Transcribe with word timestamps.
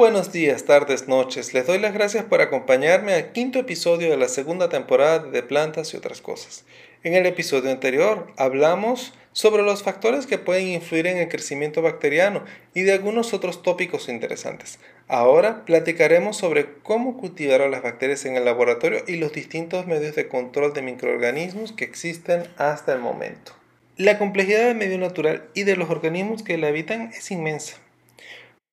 Buenos 0.00 0.32
días, 0.32 0.64
tardes, 0.64 1.08
noches. 1.08 1.52
Les 1.52 1.66
doy 1.66 1.78
las 1.78 1.92
gracias 1.92 2.24
por 2.24 2.40
acompañarme 2.40 3.12
al 3.12 3.32
quinto 3.32 3.58
episodio 3.58 4.08
de 4.08 4.16
la 4.16 4.28
segunda 4.28 4.70
temporada 4.70 5.18
de 5.18 5.42
Plantas 5.42 5.92
y 5.92 5.98
otras 5.98 6.22
cosas. 6.22 6.64
En 7.02 7.12
el 7.12 7.26
episodio 7.26 7.70
anterior 7.70 8.32
hablamos 8.38 9.12
sobre 9.32 9.62
los 9.62 9.82
factores 9.82 10.26
que 10.26 10.38
pueden 10.38 10.68
influir 10.68 11.06
en 11.06 11.18
el 11.18 11.28
crecimiento 11.28 11.82
bacteriano 11.82 12.44
y 12.72 12.80
de 12.80 12.94
algunos 12.94 13.34
otros 13.34 13.62
tópicos 13.62 14.08
interesantes. 14.08 14.78
Ahora 15.06 15.66
platicaremos 15.66 16.38
sobre 16.38 16.78
cómo 16.82 17.18
cultivar 17.18 17.60
a 17.60 17.68
las 17.68 17.82
bacterias 17.82 18.24
en 18.24 18.36
el 18.36 18.46
laboratorio 18.46 19.02
y 19.06 19.16
los 19.16 19.34
distintos 19.34 19.86
medios 19.86 20.16
de 20.16 20.28
control 20.28 20.72
de 20.72 20.80
microorganismos 20.80 21.72
que 21.72 21.84
existen 21.84 22.44
hasta 22.56 22.94
el 22.94 23.00
momento. 23.00 23.52
La 23.98 24.16
complejidad 24.16 24.64
del 24.64 24.78
medio 24.78 24.96
natural 24.96 25.50
y 25.52 25.64
de 25.64 25.76
los 25.76 25.90
organismos 25.90 26.42
que 26.42 26.56
la 26.56 26.68
habitan 26.68 27.10
es 27.12 27.30
inmensa. 27.30 27.76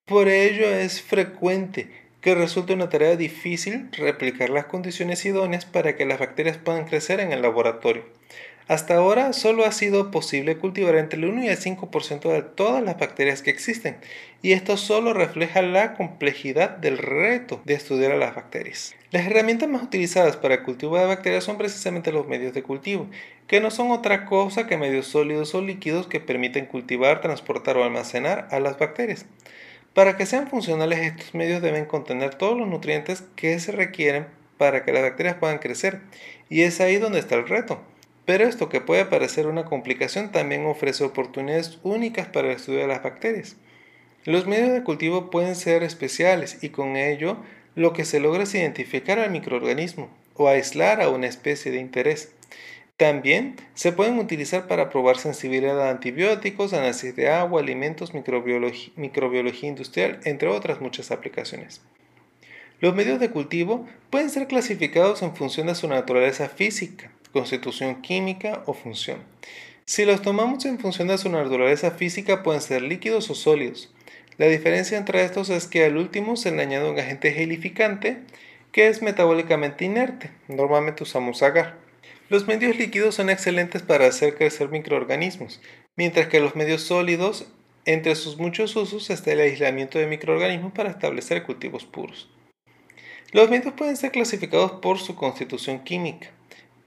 Por 0.08 0.30
ello 0.30 0.66
es 0.66 1.02
frecuente 1.02 1.90
que 2.22 2.34
resulte 2.34 2.72
una 2.72 2.88
tarea 2.88 3.14
difícil 3.14 3.90
replicar 3.92 4.48
las 4.48 4.64
condiciones 4.64 5.22
idóneas 5.26 5.66
para 5.66 5.96
que 5.96 6.06
las 6.06 6.18
bacterias 6.18 6.56
puedan 6.56 6.86
crecer 6.86 7.20
en 7.20 7.30
el 7.30 7.42
laboratorio. 7.42 8.04
Hasta 8.68 8.94
ahora 8.94 9.34
solo 9.34 9.66
ha 9.66 9.72
sido 9.72 10.10
posible 10.10 10.56
cultivar 10.56 10.94
entre 10.94 11.18
el 11.18 11.26
1 11.26 11.44
y 11.44 11.48
el 11.48 11.58
5% 11.58 12.32
de 12.32 12.40
todas 12.40 12.82
las 12.82 12.98
bacterias 12.98 13.42
que 13.42 13.50
existen, 13.50 13.98
y 14.40 14.52
esto 14.52 14.78
solo 14.78 15.12
refleja 15.12 15.60
la 15.60 15.92
complejidad 15.92 16.70
del 16.70 16.96
reto 16.96 17.60
de 17.66 17.74
estudiar 17.74 18.12
a 18.12 18.16
las 18.16 18.34
bacterias. 18.34 18.94
Las 19.10 19.26
herramientas 19.26 19.68
más 19.68 19.82
utilizadas 19.82 20.38
para 20.38 20.54
el 20.54 20.62
cultivo 20.62 20.98
de 20.98 21.04
bacterias 21.04 21.44
son 21.44 21.58
precisamente 21.58 22.12
los 22.12 22.26
medios 22.26 22.54
de 22.54 22.62
cultivo, 22.62 23.08
que 23.46 23.60
no 23.60 23.70
son 23.70 23.90
otra 23.90 24.24
cosa 24.24 24.66
que 24.66 24.78
medios 24.78 25.06
sólidos 25.06 25.54
o 25.54 25.60
líquidos 25.60 26.06
que 26.06 26.20
permiten 26.20 26.64
cultivar, 26.64 27.20
transportar 27.20 27.76
o 27.76 27.84
almacenar 27.84 28.48
a 28.50 28.58
las 28.58 28.78
bacterias. 28.78 29.26
Para 29.98 30.16
que 30.16 30.26
sean 30.26 30.46
funcionales 30.46 31.00
estos 31.00 31.34
medios 31.34 31.60
deben 31.60 31.84
contener 31.84 32.36
todos 32.36 32.56
los 32.56 32.68
nutrientes 32.68 33.24
que 33.34 33.58
se 33.58 33.72
requieren 33.72 34.28
para 34.56 34.84
que 34.84 34.92
las 34.92 35.02
bacterias 35.02 35.34
puedan 35.34 35.58
crecer 35.58 36.02
y 36.48 36.62
es 36.62 36.80
ahí 36.80 36.98
donde 36.98 37.18
está 37.18 37.34
el 37.34 37.48
reto. 37.48 37.80
Pero 38.24 38.44
esto 38.44 38.68
que 38.68 38.80
puede 38.80 39.06
parecer 39.06 39.48
una 39.48 39.64
complicación 39.64 40.30
también 40.30 40.66
ofrece 40.66 41.02
oportunidades 41.02 41.80
únicas 41.82 42.28
para 42.28 42.46
el 42.46 42.54
estudio 42.54 42.78
de 42.78 42.86
las 42.86 43.02
bacterias. 43.02 43.56
Los 44.24 44.46
medios 44.46 44.70
de 44.70 44.84
cultivo 44.84 45.30
pueden 45.30 45.56
ser 45.56 45.82
especiales 45.82 46.62
y 46.62 46.68
con 46.68 46.94
ello 46.94 47.38
lo 47.74 47.92
que 47.92 48.04
se 48.04 48.20
logra 48.20 48.44
es 48.44 48.54
identificar 48.54 49.18
al 49.18 49.32
microorganismo 49.32 50.10
o 50.34 50.46
aislar 50.46 51.02
a 51.02 51.08
una 51.08 51.26
especie 51.26 51.72
de 51.72 51.80
interés. 51.80 52.30
También 52.98 53.54
se 53.74 53.92
pueden 53.92 54.18
utilizar 54.18 54.66
para 54.66 54.90
probar 54.90 55.18
sensibilidad 55.18 55.80
a 55.80 55.90
antibióticos, 55.90 56.72
análisis 56.72 57.14
de 57.14 57.30
agua, 57.30 57.60
alimentos, 57.60 58.12
microbiología, 58.12 59.68
industrial, 59.68 60.18
entre 60.24 60.48
otras 60.48 60.80
muchas 60.80 61.12
aplicaciones. 61.12 61.80
Los 62.80 62.96
medios 62.96 63.20
de 63.20 63.30
cultivo 63.30 63.86
pueden 64.10 64.30
ser 64.30 64.48
clasificados 64.48 65.22
en 65.22 65.36
función 65.36 65.68
de 65.68 65.76
su 65.76 65.86
naturaleza 65.86 66.48
física, 66.48 67.12
constitución 67.32 68.02
química 68.02 68.64
o 68.66 68.74
función. 68.74 69.18
Si 69.84 70.04
los 70.04 70.20
tomamos 70.20 70.64
en 70.64 70.80
función 70.80 71.06
de 71.06 71.18
su 71.18 71.28
naturaleza 71.28 71.92
física 71.92 72.42
pueden 72.42 72.60
ser 72.60 72.82
líquidos 72.82 73.30
o 73.30 73.36
sólidos. 73.36 73.94
La 74.38 74.46
diferencia 74.46 74.98
entre 74.98 75.22
estos 75.22 75.50
es 75.50 75.68
que 75.68 75.84
al 75.84 75.98
último 75.98 76.34
se 76.34 76.50
le 76.50 76.62
añade 76.62 76.90
un 76.90 76.98
agente 76.98 77.30
gelificante 77.32 78.18
que 78.72 78.88
es 78.88 79.02
metabólicamente 79.02 79.84
inerte. 79.84 80.32
Normalmente 80.48 81.04
usamos 81.04 81.44
agar. 81.44 81.87
Los 82.30 82.46
medios 82.46 82.76
líquidos 82.76 83.14
son 83.14 83.30
excelentes 83.30 83.80
para 83.80 84.06
hacer 84.06 84.36
crecer 84.36 84.68
microorganismos, 84.68 85.62
mientras 85.96 86.28
que 86.28 86.40
los 86.40 86.54
medios 86.56 86.82
sólidos, 86.82 87.46
entre 87.86 88.14
sus 88.16 88.36
muchos 88.36 88.76
usos 88.76 89.08
está 89.08 89.32
el 89.32 89.40
aislamiento 89.40 89.98
de 89.98 90.06
microorganismos 90.06 90.72
para 90.72 90.90
establecer 90.90 91.44
cultivos 91.44 91.86
puros. 91.86 92.28
Los 93.32 93.48
medios 93.48 93.72
pueden 93.72 93.96
ser 93.96 94.10
clasificados 94.10 94.72
por 94.72 94.98
su 94.98 95.14
constitución 95.14 95.84
química. 95.84 96.28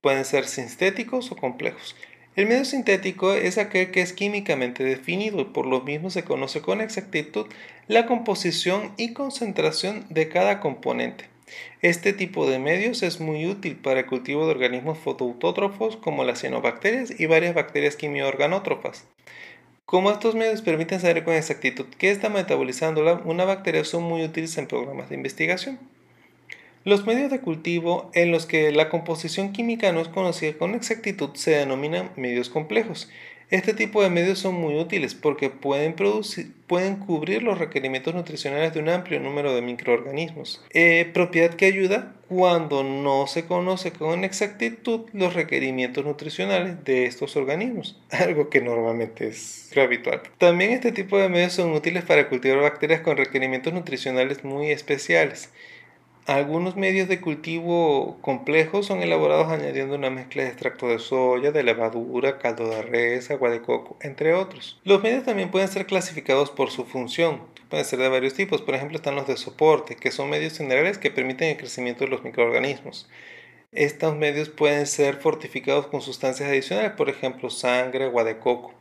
Pueden 0.01 0.25
ser 0.25 0.45
sintéticos 0.45 1.31
o 1.31 1.35
complejos. 1.35 1.95
El 2.35 2.45
medio 2.45 2.63
sintético 2.63 3.33
es 3.33 3.57
aquel 3.57 3.89
que 3.89 4.01
es 4.01 4.13
químicamente 4.13 4.83
definido 4.83 5.41
y 5.41 5.45
por 5.45 5.65
lo 5.65 5.81
mismo 5.81 6.11
se 6.11 6.23
conoce 6.23 6.61
con 6.61 6.81
exactitud 6.81 7.47
la 7.87 8.05
composición 8.05 8.93
y 8.95 9.13
concentración 9.13 10.05
de 10.09 10.29
cada 10.29 10.59
componente. 10.59 11.30
Este 11.81 12.13
tipo 12.13 12.49
de 12.49 12.59
medios 12.59 13.03
es 13.03 13.19
muy 13.19 13.45
útil 13.45 13.75
para 13.75 14.01
el 14.01 14.05
cultivo 14.05 14.45
de 14.45 14.51
organismos 14.51 14.97
fotoautótrofos 14.97 15.97
como 15.97 16.23
las 16.23 16.39
cianobacterias 16.41 17.19
y 17.19 17.25
varias 17.25 17.55
bacterias 17.55 17.95
quimiorganótrofas. 17.95 19.05
Como 19.85 20.11
estos 20.11 20.35
medios 20.35 20.61
permiten 20.61 20.99
saber 20.99 21.23
con 21.23 21.33
exactitud 21.33 21.85
qué 21.97 22.11
está 22.11 22.29
metabolizando 22.29 23.21
una 23.25 23.45
bacteria, 23.45 23.83
son 23.83 24.03
muy 24.03 24.23
útiles 24.23 24.57
en 24.57 24.67
programas 24.67 25.09
de 25.09 25.15
investigación. 25.15 25.79
Los 26.83 27.05
medios 27.05 27.29
de 27.29 27.41
cultivo 27.41 28.09
en 28.13 28.31
los 28.31 28.45
que 28.45 28.71
la 28.71 28.89
composición 28.89 29.51
química 29.51 29.91
no 29.91 29.99
es 29.99 30.07
conocida 30.07 30.53
con 30.53 30.73
exactitud 30.73 31.31
se 31.35 31.51
denominan 31.51 32.11
medios 32.15 32.49
complejos 32.49 33.09
este 33.51 33.73
tipo 33.73 34.01
de 34.01 34.09
medios 34.09 34.39
son 34.39 34.55
muy 34.55 34.75
útiles 34.75 35.13
porque 35.13 35.49
pueden, 35.49 35.93
producir, 35.93 36.53
pueden 36.67 36.95
cubrir 36.95 37.43
los 37.43 37.57
requerimientos 37.57 38.15
nutricionales 38.15 38.73
de 38.73 38.79
un 38.79 38.87
amplio 38.87 39.19
número 39.19 39.53
de 39.53 39.61
microorganismos, 39.61 40.63
eh, 40.71 41.09
propiedad 41.13 41.53
que 41.53 41.65
ayuda 41.65 42.15
cuando 42.29 42.81
no 42.83 43.27
se 43.27 43.43
conoce 43.43 43.91
con 43.91 44.23
exactitud 44.23 45.01
los 45.11 45.33
requerimientos 45.33 46.05
nutricionales 46.05 46.81
de 46.85 47.05
estos 47.05 47.35
organismos, 47.35 47.99
algo 48.09 48.49
que 48.49 48.61
normalmente 48.61 49.27
es 49.27 49.69
habitual. 49.75 50.21
También 50.37 50.71
este 50.71 50.93
tipo 50.93 51.17
de 51.17 51.27
medios 51.27 51.51
son 51.51 51.73
útiles 51.73 52.05
para 52.05 52.29
cultivar 52.29 52.61
bacterias 52.61 53.01
con 53.01 53.17
requerimientos 53.17 53.73
nutricionales 53.73 54.45
muy 54.45 54.71
especiales 54.71 55.51
algunos 56.27 56.75
medios 56.75 57.07
de 57.07 57.19
cultivo 57.19 58.17
complejos 58.21 58.85
son 58.85 59.01
elaborados 59.01 59.47
añadiendo 59.47 59.95
una 59.95 60.09
mezcla 60.09 60.43
de 60.43 60.49
extracto 60.49 60.87
de 60.87 60.99
soya, 60.99 61.51
de 61.51 61.63
levadura, 61.63 62.37
caldo 62.37 62.69
de 62.69 62.81
res, 62.83 63.31
agua 63.31 63.49
de 63.49 63.61
coco, 63.61 63.97
entre 64.01 64.33
otros. 64.33 64.79
Los 64.83 65.01
medios 65.01 65.25
también 65.25 65.49
pueden 65.49 65.67
ser 65.67 65.85
clasificados 65.87 66.51
por 66.51 66.69
su 66.69 66.85
función. 66.85 67.41
Pueden 67.69 67.85
ser 67.85 67.99
de 67.99 68.09
varios 68.09 68.33
tipos. 68.33 68.61
Por 68.61 68.75
ejemplo, 68.75 68.97
están 68.97 69.15
los 69.15 69.27
de 69.27 69.37
soporte, 69.37 69.95
que 69.95 70.11
son 70.11 70.29
medios 70.29 70.57
generales 70.57 70.97
que 70.97 71.09
permiten 71.09 71.49
el 71.49 71.57
crecimiento 71.57 72.03
de 72.03 72.11
los 72.11 72.23
microorganismos. 72.23 73.09
Estos 73.71 74.15
medios 74.15 74.49
pueden 74.49 74.85
ser 74.85 75.15
fortificados 75.15 75.87
con 75.87 76.01
sustancias 76.01 76.49
adicionales, 76.49 76.91
por 76.91 77.09
ejemplo, 77.09 77.49
sangre, 77.49 78.05
agua 78.05 78.25
de 78.25 78.37
coco. 78.37 78.73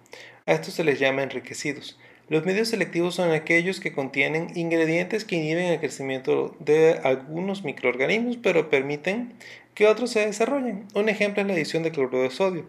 A 0.46 0.52
estos 0.52 0.74
se 0.74 0.84
les 0.84 0.98
llama 0.98 1.22
enriquecidos. 1.22 1.98
Los 2.30 2.46
medios 2.46 2.68
selectivos 2.68 3.16
son 3.16 3.32
aquellos 3.32 3.80
que 3.80 3.92
contienen 3.92 4.56
ingredientes 4.56 5.24
que 5.24 5.34
inhiben 5.34 5.64
el 5.64 5.80
crecimiento 5.80 6.54
de 6.60 7.00
algunos 7.02 7.64
microorganismos, 7.64 8.36
pero 8.36 8.70
permiten 8.70 9.32
que 9.74 9.88
otros 9.88 10.10
se 10.10 10.24
desarrollen. 10.24 10.86
Un 10.94 11.08
ejemplo 11.08 11.42
es 11.42 11.48
la 11.48 11.54
adición 11.54 11.82
de 11.82 11.90
cloruro 11.90 12.22
de 12.22 12.30
sodio. 12.30 12.66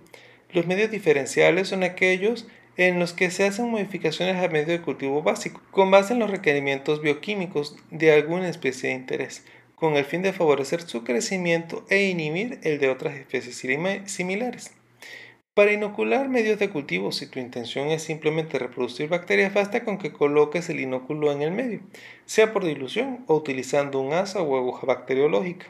Los 0.51 0.65
medios 0.65 0.89
diferenciales 0.89 1.67
son 1.67 1.83
aquellos 1.83 2.47
en 2.75 2.97
los 2.97 3.13
que 3.13 3.29
se 3.29 3.45
hacen 3.45 3.69
modificaciones 3.69 4.37
al 4.37 4.49
medio 4.49 4.73
de 4.73 4.81
cultivo 4.81 5.21
básico, 5.21 5.61
con 5.69 5.91
base 5.91 6.13
en 6.13 6.19
los 6.19 6.31
requerimientos 6.31 7.03
bioquímicos 7.03 7.75
de 7.91 8.13
alguna 8.13 8.49
especie 8.49 8.89
de 8.89 8.95
interés, 8.95 9.45
con 9.75 9.95
el 9.95 10.05
fin 10.05 10.23
de 10.23 10.33
favorecer 10.33 10.81
su 10.81 11.03
crecimiento 11.03 11.85
e 11.87 12.05
inhibir 12.09 12.59
el 12.63 12.79
de 12.79 12.89
otras 12.89 13.13
especies 13.13 13.63
similares. 14.07 14.71
Para 15.53 15.73
inocular 15.73 16.29
medios 16.29 16.59
de 16.59 16.69
cultivo, 16.69 17.11
si 17.11 17.27
tu 17.27 17.37
intención 17.37 17.89
es 17.89 18.03
simplemente 18.03 18.57
reproducir 18.57 19.09
bacterias, 19.09 19.53
basta 19.53 19.83
con 19.83 19.97
que 19.97 20.13
coloques 20.13 20.69
el 20.69 20.79
inóculo 20.79 21.29
en 21.29 21.41
el 21.41 21.51
medio, 21.51 21.81
sea 22.25 22.53
por 22.53 22.63
dilución 22.63 23.25
o 23.27 23.35
utilizando 23.35 23.99
un 23.99 24.13
asa 24.13 24.41
o 24.41 24.55
aguja 24.55 24.87
bacteriológica. 24.87 25.65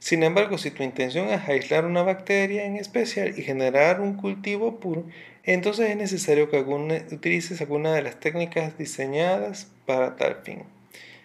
Sin 0.00 0.22
embargo, 0.22 0.58
si 0.58 0.70
tu 0.70 0.82
intención 0.82 1.30
es 1.30 1.48
aislar 1.48 1.86
una 1.86 2.02
bacteria 2.02 2.66
en 2.66 2.76
especial 2.76 3.32
y 3.38 3.42
generar 3.42 4.02
un 4.02 4.18
cultivo 4.18 4.80
puro, 4.80 5.06
entonces 5.44 5.88
es 5.88 5.96
necesario 5.96 6.50
que 6.50 6.58
utilices 6.58 7.62
alguna 7.62 7.94
de 7.94 8.02
las 8.02 8.20
técnicas 8.20 8.76
diseñadas 8.76 9.72
para 9.86 10.16
tal 10.16 10.42
fin. 10.42 10.64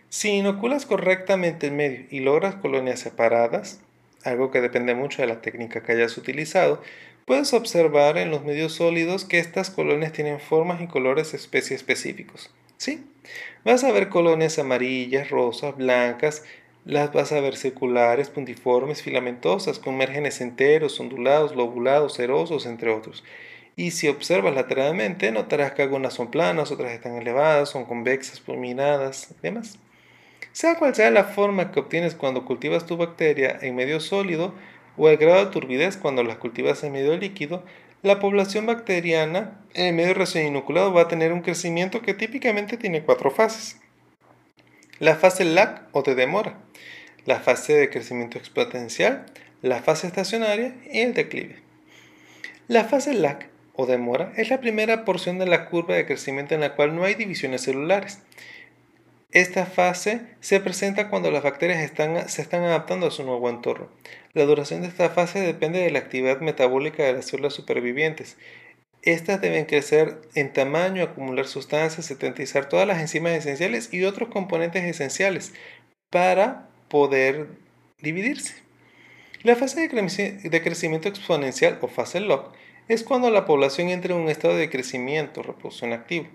Si 0.08 0.30
inoculas 0.30 0.86
correctamente 0.86 1.68
el 1.68 1.74
medio 1.74 2.06
y 2.10 2.22
logras 2.22 2.56
colonias 2.56 3.02
separadas, 3.02 3.82
algo 4.26 4.52
que 4.52 4.62
depende 4.62 4.96
mucho 4.96 5.22
de 5.22 5.28
la 5.28 5.42
técnica 5.42 5.84
que 5.84 5.92
hayas 5.94 6.18
utilizado, 6.18 6.82
Puedes 7.26 7.54
observar 7.54 8.18
en 8.18 8.32
los 8.32 8.44
medios 8.44 8.74
sólidos 8.74 9.26
que 9.26 9.40
estas 9.40 9.70
colonias 9.70 10.12
tienen 10.12 10.40
formas 10.40 10.82
y 10.82 10.88
colores 10.88 11.34
especie 11.34 11.76
específicos. 11.76 12.50
¿Sí? 12.78 13.06
Vas 13.64 13.84
a 13.84 13.92
ver 13.92 14.10
colonias 14.10 14.58
amarillas, 14.58 15.30
rosas, 15.30 15.78
blancas, 15.78 16.44
las 16.84 17.14
vas 17.14 17.32
a 17.32 17.40
ver 17.40 17.56
circulares, 17.56 18.32
puntiformes, 18.32 19.04
filamentosas, 19.04 19.78
con 19.78 19.98
márgenes 19.98 20.42
enteros, 20.42 21.00
ondulados, 21.00 21.56
lobulados, 21.56 22.16
serosos, 22.16 22.66
entre 22.66 22.92
otros. 22.92 23.24
Y 23.76 23.92
si 23.92 24.08
observas 24.08 24.56
lateralmente, 24.56 25.32
notarás 25.32 25.74
que 25.74 25.84
algunas 25.84 26.16
son 26.16 26.32
planas, 26.32 26.72
otras 26.72 26.92
están 26.92 27.16
elevadas, 27.16 27.70
son 27.70 27.86
convexas, 27.86 28.42
fulminadas, 28.42 29.36
demás. 29.44 29.78
Sea 30.54 30.76
cual 30.76 30.96
sea 30.96 31.12
la 31.12 31.24
forma 31.24 31.72
que 31.72 31.80
obtienes 31.80 32.16
cuando 32.16 32.46
cultivas 32.46 32.86
tu 32.86 32.98
bacteria 32.98 33.58
en 33.62 33.76
medio 33.76 34.00
sólido, 34.00 34.54
o 34.98 35.10
el 35.10 35.18
grado 35.18 35.46
de 35.46 35.52
turbidez 35.52 35.98
cuando 35.98 36.24
las 36.24 36.38
cultivas 36.38 36.84
en 36.84 36.94
medio 36.94 37.16
líquido, 37.18 37.64
la 38.02 38.20
población 38.20 38.66
bacteriana 38.66 39.62
en 39.74 39.96
medio 39.96 40.14
recién 40.14 40.48
inoculado 40.48 40.94
va 40.94 41.04
a 41.04 41.08
tener 41.08 41.32
un 41.34 41.42
crecimiento 41.42 42.02
que 42.02 42.14
típicamente 42.14 42.78
tiene 42.78 43.04
cuatro 43.04 43.32
fases. 43.32 43.80
la 45.00 45.16
fase 45.16 45.46
lag 45.46 45.88
o 45.94 46.04
de 46.04 46.14
demora, 46.14 46.60
la 47.26 47.40
fase 47.40 47.74
de 47.74 47.90
crecimiento 47.90 48.38
exponencial, 48.38 49.26
la 49.62 49.82
fase 49.82 50.08
estacionaria 50.08 50.76
y 50.92 51.00
el 51.00 51.14
declive. 51.14 51.56
La 52.68 52.84
fase 52.84 53.14
lag 53.14 53.50
o 53.74 53.86
demora 53.86 54.32
es 54.36 54.50
la 54.50 54.60
primera 54.60 55.06
porción 55.06 55.40
de 55.40 55.48
la 55.48 55.66
curva 55.66 55.96
de 55.96 56.06
crecimiento 56.06 56.54
en 56.54 56.62
la 56.62 56.76
cual 56.76 56.96
no 56.96 57.04
hay 57.04 57.16
divisiones 57.16 57.62
celulares. 57.62 58.20
Esta 59.32 59.66
fase 59.66 60.22
se 60.42 60.60
presenta 60.60 61.10
cuando 61.10 61.32
las 61.32 61.44
bacterias 61.44 61.80
se 61.80 62.42
están 62.42 62.64
adaptando 62.64 63.08
a 63.08 63.12
su 63.12 63.24
nuevo 63.24 63.50
entorno. 63.50 63.90
La 64.34 64.44
duración 64.44 64.82
de 64.82 64.90
esta 64.90 65.10
fase 65.10 65.40
depende 65.40 65.80
de 65.80 65.90
la 65.90 66.00
actividad 66.00 66.42
metabólica 66.42 67.04
de 67.04 67.14
las 67.14 67.28
células 67.28 67.54
supervivientes. 67.54 68.38
Estas 69.04 69.40
deben 69.40 69.66
crecer 69.66 70.20
en 70.36 70.52
tamaño, 70.52 71.02
acumular 71.02 71.48
sustancias, 71.48 72.08
sintetizar 72.08 72.68
todas 72.68 72.86
las 72.86 73.00
enzimas 73.00 73.32
esenciales 73.32 73.94
y 73.94 74.04
otros 74.04 74.28
componentes 74.30 74.84
esenciales 74.84 75.54
para 76.10 76.68
poder 76.90 77.48
dividirse. 78.00 78.56
La 79.44 79.56
fase 79.56 79.88
de 79.88 80.62
crecimiento 80.62 81.08
exponencial 81.08 81.80
o 81.82 81.88
fase 81.88 82.20
log 82.20 82.52
es 82.88 83.04
cuando 83.04 83.30
la 83.30 83.46
población 83.46 83.90
entra 83.90 84.14
en 84.14 84.22
un 84.22 84.30
estado 84.30 84.56
de 84.56 84.70
crecimiento, 84.70 85.44
reproducción 85.44 85.94
activo. 85.94 86.28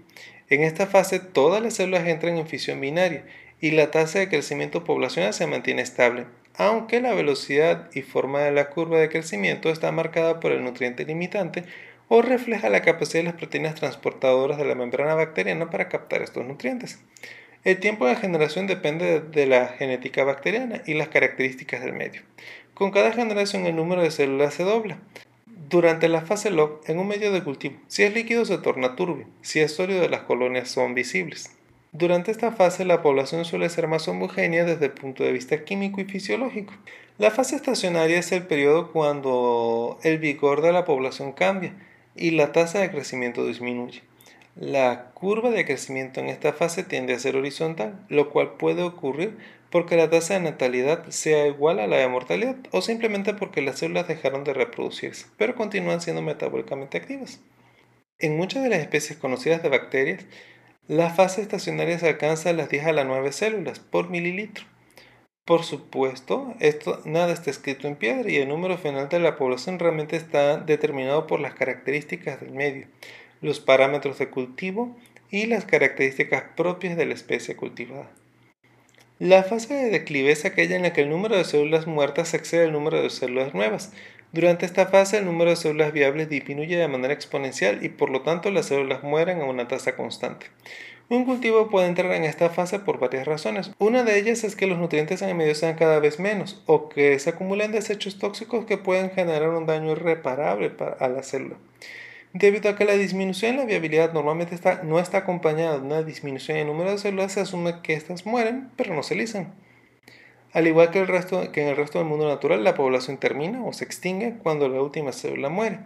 En 0.48 0.62
esta 0.62 0.86
fase 0.86 1.18
todas 1.18 1.62
las 1.62 1.74
células 1.74 2.06
entran 2.06 2.38
en 2.38 2.46
fisión 2.46 2.80
binaria 2.80 3.24
y 3.60 3.72
la 3.72 3.90
tasa 3.90 4.18
de 4.18 4.28
crecimiento 4.28 4.84
poblacional 4.84 5.34
se 5.34 5.46
mantiene 5.46 5.82
estable, 5.82 6.26
aunque 6.54 7.00
la 7.00 7.14
velocidad 7.14 7.90
y 7.94 8.02
forma 8.02 8.40
de 8.40 8.52
la 8.52 8.70
curva 8.70 8.98
de 8.98 9.08
crecimiento 9.08 9.70
está 9.70 9.92
marcada 9.92 10.40
por 10.40 10.52
el 10.52 10.62
nutriente 10.62 11.04
limitante 11.04 11.64
o 12.08 12.22
refleja 12.22 12.68
la 12.68 12.82
capacidad 12.82 13.20
de 13.20 13.30
las 13.30 13.34
proteínas 13.34 13.74
transportadoras 13.74 14.58
de 14.58 14.64
la 14.64 14.74
membrana 14.74 15.14
bacteriana 15.14 15.70
para 15.70 15.88
captar 15.88 16.22
estos 16.22 16.46
nutrientes. 16.46 17.00
El 17.64 17.80
tiempo 17.80 18.06
de 18.06 18.14
generación 18.14 18.68
depende 18.68 19.20
de 19.20 19.46
la 19.46 19.66
genética 19.66 20.22
bacteriana 20.22 20.82
y 20.86 20.94
las 20.94 21.08
características 21.08 21.82
del 21.82 21.94
medio. 21.94 22.22
Con 22.74 22.92
cada 22.92 23.10
generación 23.12 23.66
el 23.66 23.74
número 23.74 24.02
de 24.02 24.12
células 24.12 24.54
se 24.54 24.62
dobla. 24.62 24.98
Durante 25.68 26.08
la 26.08 26.20
fase 26.20 26.52
log, 26.52 26.80
en 26.86 27.00
un 27.00 27.08
medio 27.08 27.32
de 27.32 27.42
cultivo, 27.42 27.74
si 27.88 28.04
es 28.04 28.14
líquido 28.14 28.44
se 28.44 28.56
torna 28.58 28.94
turbio, 28.94 29.26
si 29.42 29.58
es 29.58 29.74
sólido 29.74 30.08
las 30.08 30.20
colonias 30.20 30.68
son 30.68 30.94
visibles. 30.94 31.50
Durante 31.90 32.30
esta 32.30 32.52
fase 32.52 32.84
la 32.84 33.02
población 33.02 33.44
suele 33.44 33.68
ser 33.68 33.88
más 33.88 34.06
homogénea 34.06 34.64
desde 34.64 34.86
el 34.86 34.92
punto 34.92 35.24
de 35.24 35.32
vista 35.32 35.64
químico 35.64 36.00
y 36.00 36.04
fisiológico. 36.04 36.72
La 37.18 37.32
fase 37.32 37.56
estacionaria 37.56 38.16
es 38.16 38.30
el 38.30 38.44
periodo 38.44 38.92
cuando 38.92 39.98
el 40.04 40.18
vigor 40.18 40.62
de 40.62 40.72
la 40.72 40.84
población 40.84 41.32
cambia 41.32 41.74
y 42.14 42.30
la 42.30 42.52
tasa 42.52 42.78
de 42.78 42.92
crecimiento 42.92 43.44
disminuye. 43.44 44.04
La 44.54 45.10
curva 45.14 45.50
de 45.50 45.64
crecimiento 45.64 46.20
en 46.20 46.28
esta 46.28 46.52
fase 46.52 46.84
tiende 46.84 47.12
a 47.12 47.18
ser 47.18 47.34
horizontal, 47.34 48.06
lo 48.08 48.30
cual 48.30 48.52
puede 48.52 48.84
ocurrir 48.84 49.36
porque 49.76 49.98
la 49.98 50.08
tasa 50.08 50.32
de 50.32 50.40
natalidad 50.40 51.04
sea 51.10 51.46
igual 51.46 51.80
a 51.80 51.86
la 51.86 51.98
de 51.98 52.08
mortalidad 52.08 52.56
o 52.70 52.80
simplemente 52.80 53.34
porque 53.34 53.60
las 53.60 53.78
células 53.78 54.08
dejaron 54.08 54.42
de 54.42 54.54
reproducirse, 54.54 55.26
pero 55.36 55.54
continúan 55.54 56.00
siendo 56.00 56.22
metabólicamente 56.22 56.96
activas. 56.96 57.42
En 58.18 58.38
muchas 58.38 58.62
de 58.62 58.70
las 58.70 58.78
especies 58.78 59.18
conocidas 59.18 59.62
de 59.62 59.68
bacterias, 59.68 60.24
la 60.88 61.10
fase 61.10 61.42
estacionaria 61.42 61.98
se 61.98 62.08
alcanza 62.08 62.48
a 62.48 62.52
las 62.54 62.70
10 62.70 62.86
a 62.86 62.92
las 62.94 63.04
9 63.04 63.32
células 63.32 63.78
por 63.78 64.08
mililitro. 64.08 64.64
Por 65.44 65.62
supuesto, 65.62 66.54
esto 66.58 67.02
nada 67.04 67.34
está 67.34 67.50
escrito 67.50 67.86
en 67.86 67.96
piedra 67.96 68.30
y 68.30 68.36
el 68.36 68.48
número 68.48 68.78
final 68.78 69.10
de 69.10 69.20
la 69.20 69.36
población 69.36 69.78
realmente 69.78 70.16
está 70.16 70.56
determinado 70.56 71.26
por 71.26 71.40
las 71.40 71.52
características 71.52 72.40
del 72.40 72.52
medio, 72.52 72.86
los 73.42 73.60
parámetros 73.60 74.18
de 74.18 74.30
cultivo 74.30 74.96
y 75.30 75.44
las 75.44 75.66
características 75.66 76.44
propias 76.56 76.96
de 76.96 77.04
la 77.04 77.12
especie 77.12 77.56
cultivada. 77.56 78.10
La 79.18 79.44
fase 79.44 79.72
de 79.72 79.88
declive 79.88 80.30
es 80.30 80.44
aquella 80.44 80.76
en 80.76 80.82
la 80.82 80.92
que 80.92 81.00
el 81.00 81.08
número 81.08 81.38
de 81.38 81.44
células 81.44 81.86
muertas 81.86 82.34
excede 82.34 82.66
el 82.66 82.72
número 82.72 83.00
de 83.00 83.08
células 83.08 83.54
nuevas. 83.54 83.90
Durante 84.32 84.66
esta 84.66 84.88
fase 84.88 85.16
el 85.16 85.24
número 85.24 85.48
de 85.48 85.56
células 85.56 85.94
viables 85.94 86.28
disminuye 86.28 86.76
de 86.76 86.86
manera 86.86 87.14
exponencial 87.14 87.82
y 87.82 87.88
por 87.88 88.10
lo 88.10 88.20
tanto 88.20 88.50
las 88.50 88.66
células 88.66 89.02
mueren 89.02 89.40
a 89.40 89.46
una 89.46 89.68
tasa 89.68 89.96
constante. 89.96 90.48
Un 91.08 91.24
cultivo 91.24 91.70
puede 91.70 91.86
entrar 91.86 92.12
en 92.12 92.24
esta 92.24 92.50
fase 92.50 92.78
por 92.78 92.98
varias 92.98 93.26
razones. 93.26 93.70
Una 93.78 94.02
de 94.02 94.18
ellas 94.18 94.44
es 94.44 94.54
que 94.54 94.66
los 94.66 94.78
nutrientes 94.78 95.22
en 95.22 95.30
el 95.30 95.34
medio 95.34 95.54
sean 95.54 95.76
cada 95.76 95.98
vez 95.98 96.20
menos 96.20 96.62
o 96.66 96.90
que 96.90 97.18
se 97.18 97.30
acumulen 97.30 97.72
desechos 97.72 98.18
tóxicos 98.18 98.66
que 98.66 98.76
pueden 98.76 99.10
generar 99.12 99.48
un 99.48 99.64
daño 99.64 99.92
irreparable 99.92 100.72
a 101.00 101.08
la 101.08 101.22
célula. 101.22 101.56
Debido 102.38 102.68
a 102.68 102.76
que 102.76 102.84
la 102.84 102.98
disminución 102.98 103.52
en 103.52 103.56
la 103.60 103.64
viabilidad 103.64 104.12
normalmente 104.12 104.58
no 104.82 104.98
está 104.98 105.16
acompañada 105.16 105.78
de 105.78 105.86
una 105.86 106.02
disminución 106.02 106.58
en 106.58 106.66
el 106.66 106.68
número 106.70 106.90
de 106.90 106.98
células, 106.98 107.32
se 107.32 107.40
asume 107.40 107.80
que 107.80 107.94
éstas 107.94 108.26
mueren, 108.26 108.70
pero 108.76 108.94
no 108.94 109.02
se 109.02 109.14
lisan. 109.14 109.54
Al 110.52 110.66
igual 110.66 110.90
que, 110.90 110.98
el 110.98 111.08
resto, 111.08 111.50
que 111.50 111.62
en 111.62 111.68
el 111.68 111.78
resto 111.78 111.98
del 111.98 112.06
mundo 112.06 112.28
natural, 112.28 112.62
la 112.62 112.74
población 112.74 113.16
termina 113.16 113.64
o 113.64 113.72
se 113.72 113.86
extingue 113.86 114.34
cuando 114.42 114.68
la 114.68 114.82
última 114.82 115.12
célula 115.12 115.48
muere. 115.48 115.78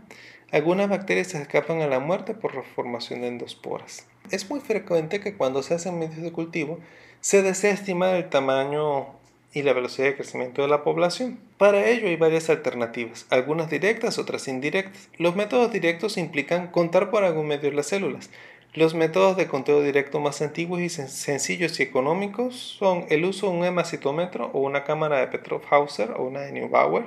Algunas 0.50 0.88
bacterias 0.88 1.28
se 1.28 1.40
escapan 1.40 1.82
a 1.82 1.86
la 1.86 2.00
muerte 2.00 2.34
por 2.34 2.56
la 2.56 2.64
formación 2.64 3.20
de 3.20 3.28
endosporas. 3.28 4.08
Es 4.32 4.50
muy 4.50 4.58
frecuente 4.58 5.20
que 5.20 5.36
cuando 5.36 5.62
se 5.62 5.74
hacen 5.74 6.00
medios 6.00 6.20
de 6.20 6.32
cultivo 6.32 6.80
se 7.20 7.42
desea 7.42 7.70
estimar 7.70 8.16
el 8.16 8.28
tamaño 8.28 9.19
y 9.52 9.62
la 9.62 9.72
velocidad 9.72 10.08
de 10.08 10.16
crecimiento 10.16 10.62
de 10.62 10.68
la 10.68 10.84
población. 10.84 11.38
Para 11.58 11.88
ello 11.88 12.08
hay 12.08 12.16
varias 12.16 12.50
alternativas, 12.50 13.26
algunas 13.30 13.70
directas, 13.70 14.18
otras 14.18 14.48
indirectas. 14.48 15.08
Los 15.18 15.36
métodos 15.36 15.72
directos 15.72 16.16
implican 16.16 16.68
contar 16.68 17.10
por 17.10 17.24
algún 17.24 17.48
medio 17.48 17.70
las 17.72 17.86
células. 17.86 18.30
Los 18.72 18.94
métodos 18.94 19.36
de 19.36 19.48
conteo 19.48 19.82
directo 19.82 20.20
más 20.20 20.40
antiguos 20.42 20.80
y 20.80 20.88
sencillos 20.88 21.80
y 21.80 21.82
económicos 21.82 22.54
son 22.54 23.04
el 23.08 23.24
uso 23.24 23.50
de 23.50 23.58
un 23.58 23.64
hemacitómetro 23.64 24.50
o 24.52 24.60
una 24.60 24.84
cámara 24.84 25.18
de 25.18 25.26
Petrov-Hauser 25.26 26.14
o 26.16 26.22
una 26.22 26.42
de 26.42 26.52
Neubauer 26.52 27.06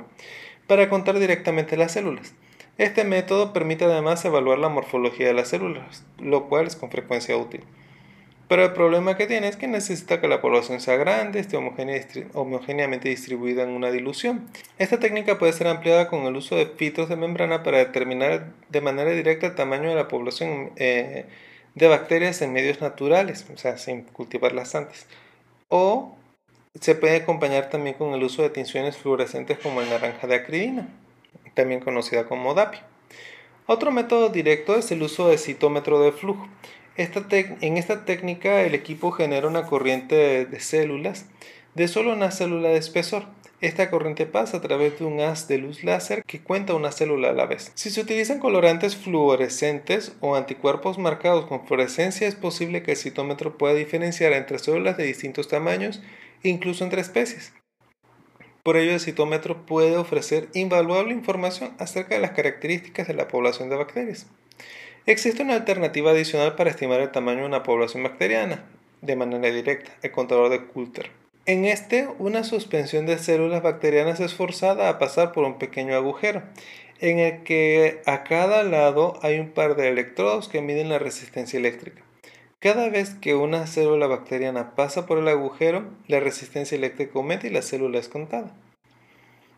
para 0.68 0.90
contar 0.90 1.20
directamente 1.20 1.78
las 1.78 1.94
células. 1.94 2.34
Este 2.78 3.06
método 3.06 3.54
permite 3.54 3.86
además 3.86 4.26
evaluar 4.26 4.58
la 4.60 4.68
morfología 4.68 5.28
de 5.28 5.34
las 5.34 5.50
células, 5.50 6.04
lo 6.20 6.50
cual 6.50 6.68
es 6.68 6.76
con 6.76 6.92
frecuencia 6.92 7.38
útil. 7.38 7.64
Pero 8.48 8.66
el 8.66 8.74
problema 8.74 9.16
que 9.16 9.26
tiene 9.26 9.48
es 9.48 9.56
que 9.56 9.68
necesita 9.68 10.20
que 10.20 10.28
la 10.28 10.42
población 10.42 10.80
sea 10.82 10.98
grande, 10.98 11.40
esté 11.40 11.58
homogéneamente 11.58 13.10
distribuida 13.10 13.64
en 13.64 13.70
una 13.70 13.90
dilución. 13.90 14.48
Esta 14.78 15.00
técnica 15.00 15.40
puede 15.40 15.54
ser 15.54 15.68
ampliada 15.68 16.08
con 16.08 16.24
el 16.26 16.36
uso 16.36 16.56
de 16.56 16.66
filtros 16.66 17.10
de 17.10 17.16
membrana 17.16 17.64
para 17.64 17.78
determinar 17.78 18.52
de 18.70 18.82
manera 18.82 19.12
directa 19.12 19.48
el 19.48 19.56
tamaño 19.56 19.90
de 19.90 19.96
la 19.96 20.08
población 20.08 20.72
eh, 20.76 21.26
de 21.76 21.88
bacterias 21.88 22.42
en 22.42 22.54
medios 22.54 22.82
naturales, 22.82 23.46
o 23.54 23.58
sea, 23.58 23.78
sin 23.78 24.04
cultivarlas 24.04 24.76
antes. 24.76 25.08
O 25.70 26.16
se 26.80 26.96
puede 26.96 27.18
acompañar 27.18 27.70
también 27.70 27.96
con 27.96 28.14
el 28.14 28.24
uso 28.24 28.42
de 28.42 28.50
tinciones 28.50 28.98
fluorescentes 28.98 29.58
como 29.60 29.82
el 29.82 29.90
naranja 29.90 30.28
de 30.28 30.36
acridina, 30.36 30.88
también 31.54 31.80
conocida 31.80 32.26
como 32.26 32.54
DAPI. 32.54 32.80
Otro 33.66 33.92
método 33.92 34.30
directo 34.30 34.76
es 34.76 34.92
el 34.92 35.02
uso 35.02 35.30
de 35.30 35.38
citómetro 35.38 36.02
de 36.02 36.12
flujo 36.12 36.48
en 36.96 37.78
esta 37.78 38.06
técnica 38.06 38.62
el 38.62 38.76
equipo 38.76 39.12
genera 39.12 39.48
una 39.48 39.66
corriente 39.66 40.46
de, 40.46 40.60
células 40.60 41.26
de 41.74 41.88
solo 41.88 42.14
una 42.14 42.32
célula 42.32 42.70
de 42.70 42.78
espesor. 42.78 43.26
Esta 43.62 43.90
corriente 43.90 44.26
pasa 44.26 44.58
a 44.58 44.62
través 44.62 45.00
de 45.00 45.06
un 45.06 45.22
haz 45.22 45.48
de 45.48 45.58
luz 45.58 45.84
láser 45.84 46.24
que 46.26 46.42
cuenta 46.42 46.74
una 46.74 46.92
célula 46.92 47.30
a 47.30 47.34
la 47.34 47.46
vez. 47.46 47.72
Si 47.76 47.90
se 47.90 48.02
utilizan 48.02 48.40
colorantes 48.40 48.98
fluorescentes 48.98 50.14
o 50.20 50.36
anticuerpos 50.36 50.98
marcados 50.98 51.46
con 51.46 51.66
fluorescencia, 51.66 52.28
es 52.28 52.36
posible 52.36 52.84
que 52.84 52.92
el 52.92 52.98
citómetro 52.98 53.58
pueda 53.58 53.74
diferenciar 53.74 54.34
entre 54.34 54.60
células 54.60 54.98
de 54.98 55.06
distintos 55.06 55.48
tamaños, 55.48 56.02
incluso 56.44 56.84
entre 56.84 57.02
especies. 57.02 57.54
Por 58.64 58.78
ello, 58.78 58.92
el 58.92 59.00
citómetro 59.00 59.66
puede 59.66 59.98
ofrecer 59.98 60.50
invaluable 60.54 61.14
información 61.14 61.74
acerca 61.80 62.16
de 62.16 62.22
las 62.22 62.32
características 62.32 63.08
de 63.08 63.14
la 63.14 63.28
población 63.28 63.70
de 63.70 63.78
bacterias. 63.78 64.28
Existe 65.06 65.44
una 65.44 65.56
alternativa 65.56 66.12
adicional 66.12 66.56
para 66.56 66.70
estimar 66.70 67.02
el 67.02 67.12
tamaño 67.12 67.42
de 67.42 67.48
una 67.48 67.64
población 67.64 68.04
bacteriana 68.04 68.64
de 69.02 69.18
manera 69.18 69.54
directa, 69.54 69.92
el 70.02 70.12
contador 70.12 70.50
de 70.50 70.66
Coulter. 70.66 71.12
En 71.46 71.66
este, 71.66 72.08
una 72.20 72.46
suspensión 72.46 73.06
de 73.06 73.18
células 73.18 73.62
bacterianas 73.62 74.22
es 74.22 74.34
forzada 74.34 74.88
a 74.88 75.00
pasar 75.00 75.34
por 75.34 75.44
un 75.44 75.58
pequeño 75.58 75.94
agujero, 75.94 76.42
en 77.02 77.20
el 77.20 77.44
que 77.44 78.02
a 78.06 78.24
cada 78.24 78.64
lado 78.64 79.20
hay 79.24 79.40
un 79.40 79.50
par 79.50 79.76
de 79.76 79.90
electrodos 79.90 80.48
que 80.48 80.62
miden 80.62 80.88
la 80.88 81.00
resistencia 81.00 81.60
eléctrica. 81.60 82.02
Cada 82.60 82.88
vez 82.88 83.10
que 83.10 83.36
una 83.36 83.68
célula 83.68 84.08
bacteriana 84.08 84.74
pasa 84.74 85.06
por 85.06 85.18
el 85.18 85.28
agujero, 85.28 85.84
la 86.08 86.22
resistencia 86.22 86.78
eléctrica 86.78 87.12
aumenta 87.16 87.46
y 87.46 87.50
la 87.50 87.62
célula 87.62 88.00
es 88.00 88.08
contada. 88.08 88.56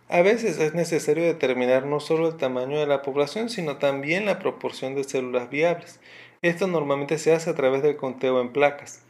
A 0.08 0.22
veces 0.22 0.60
es 0.60 0.76
necesario 0.76 1.24
determinar 1.24 1.88
no 1.88 2.00
solo 2.00 2.28
el 2.28 2.38
tamaño 2.38 2.80
de 2.80 2.86
la 2.86 3.02
población, 3.02 3.50
sino 3.50 3.78
también 3.78 4.28
la 4.28 4.38
proporción 4.38 4.94
de 4.94 5.04
células 5.04 5.50
viables. 5.50 6.00
Esto 6.44 6.68
normalmente 6.68 7.18
se 7.18 7.34
hace 7.34 7.50
a 7.50 7.56
través 7.56 7.82
del 7.82 7.96
conteo 7.96 8.40
en 8.40 8.54
placas. 8.54 9.02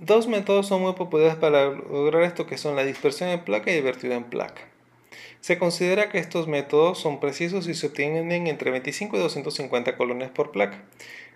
Dos 0.00 0.26
métodos 0.26 0.66
son 0.66 0.82
muy 0.82 0.94
populares 0.94 1.36
para 1.36 1.70
lograr 1.70 2.24
esto, 2.24 2.46
que 2.46 2.58
son 2.58 2.74
la 2.74 2.84
dispersión 2.84 3.30
en 3.30 3.44
placa 3.44 3.70
y 3.70 3.76
el 3.76 3.84
vertido 3.84 4.14
en 4.14 4.24
placa. 4.24 4.62
Se 5.40 5.56
considera 5.56 6.08
que 6.08 6.18
estos 6.18 6.48
métodos 6.48 6.98
son 6.98 7.20
precisos 7.20 7.68
y 7.68 7.74
se 7.74 7.86
obtienen 7.86 8.48
entre 8.48 8.72
25 8.72 9.16
y 9.16 9.20
250 9.20 9.96
colonias 9.96 10.30
por 10.30 10.50
placa. 10.50 10.82